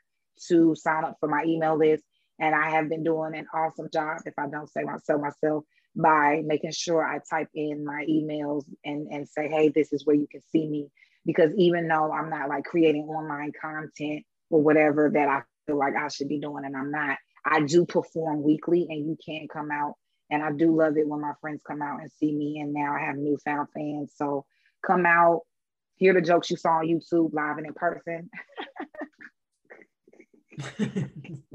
[0.49, 2.03] to sign up for my email list.
[2.39, 5.63] And I have been doing an awesome job, if I don't say myself myself,
[5.95, 10.15] by making sure I type in my emails and, and say, hey, this is where
[10.15, 10.89] you can see me.
[11.25, 15.95] Because even though I'm not like creating online content or whatever that I feel like
[15.95, 19.71] I should be doing, and I'm not, I do perform weekly and you can come
[19.71, 19.93] out.
[20.29, 22.59] And I do love it when my friends come out and see me.
[22.59, 24.11] And now I have newfound fans.
[24.15, 24.45] So
[24.85, 25.41] come out,
[25.95, 28.29] hear the jokes you saw on YouTube live and in person.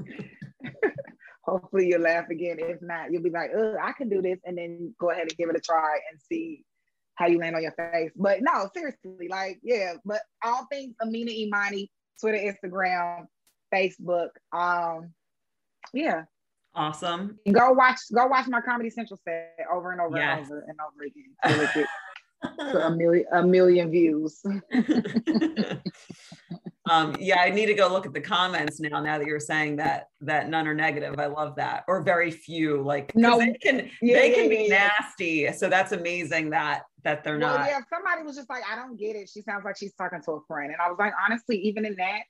[1.51, 2.57] Hopefully you'll laugh again.
[2.61, 4.38] If not, you'll be like, oh, I can do this.
[4.44, 6.64] And then go ahead and give it a try and see
[7.16, 8.12] how you land on your face.
[8.16, 11.90] But no, seriously, like, yeah, but all things Amina Imani,
[12.20, 13.26] Twitter, Instagram,
[13.74, 14.30] Facebook.
[14.53, 15.12] Um,
[15.92, 16.22] yeah.
[16.74, 17.38] Awesome.
[17.51, 20.48] Go watch go watch my Comedy Central set over and over Yes.
[20.48, 21.34] and over and over again.
[21.44, 24.40] Till it gets to a million a million views.
[26.91, 29.01] um, yeah, I need to go look at the comments now.
[29.01, 32.82] Now that you're saying that that none are negative, I love that, or very few.
[32.82, 33.38] Like No.
[33.38, 34.91] they can Yeah, they yeah, can be yeah, yeah.
[35.01, 35.53] nasty.
[35.53, 37.68] So that's amazing that that they're well, not.
[37.68, 39.30] yeah, somebody was just like, I don't get it.
[39.32, 40.72] She sounds like she's talking to a friend.
[40.72, 42.22] And I was like, honestly, even in that,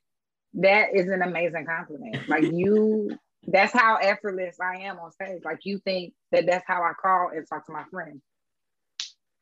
[0.53, 2.17] that is an amazing compliment.
[2.29, 5.41] Like you, that's how effortless I am on stage.
[5.43, 8.21] Like you think that that's how I call and talk to my friend.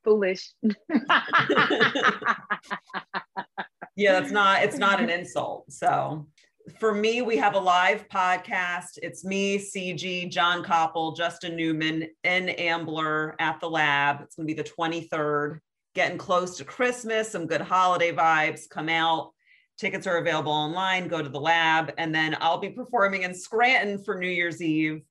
[0.06, 0.54] Foolish.
[4.00, 5.72] yeah that's not it's not an insult.
[5.72, 6.26] So
[6.80, 8.98] for me we have a live podcast.
[9.04, 14.22] It's me cg john koppel justin newman and ambler at the lab.
[14.22, 15.60] It's going to be the 23rd
[15.96, 18.70] getting close to christmas some good holiday vibes.
[18.70, 19.34] Come out.
[19.78, 21.08] Tickets are available online.
[21.08, 21.92] Go to the lab.
[21.98, 25.02] And then i'll be performing in scranton for new year's eve.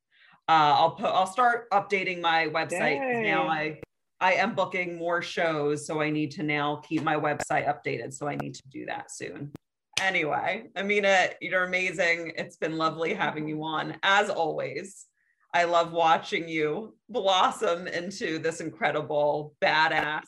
[0.49, 1.07] Uh, I'll put.
[1.07, 3.49] I'll start updating my website now.
[3.49, 3.81] I
[4.21, 8.13] I am booking more shows, so I need to now keep my website updated.
[8.13, 9.53] So I need to do that soon.
[10.01, 12.33] Anyway, Amina, you're amazing.
[12.37, 15.07] It's been lovely having you on, as always.
[15.55, 20.27] I love watching you blossom into this incredible badass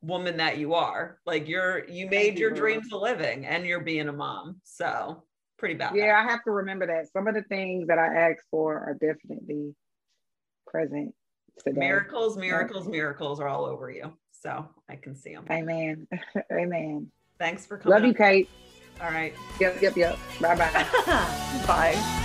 [0.00, 1.18] woman that you are.
[1.26, 4.60] Like you're you made you, your dreams a living, and you're being a mom.
[4.64, 5.24] So
[5.58, 5.94] pretty bad.
[5.94, 7.12] yeah, I have to remember that.
[7.12, 9.74] Some of the things that I asked for are definitely
[10.66, 11.14] present
[11.58, 11.80] today.
[11.80, 14.12] miracles, miracles, miracles are all over you.
[14.32, 15.44] So I can see them.
[15.50, 16.06] Amen.
[16.52, 17.10] Amen.
[17.38, 17.98] Thanks for coming.
[17.98, 18.14] Love you.
[18.14, 18.48] Kate.
[19.00, 19.34] All right.
[19.60, 20.18] Yep, yep, yep.
[20.40, 20.86] Bye bye
[21.66, 22.24] bye.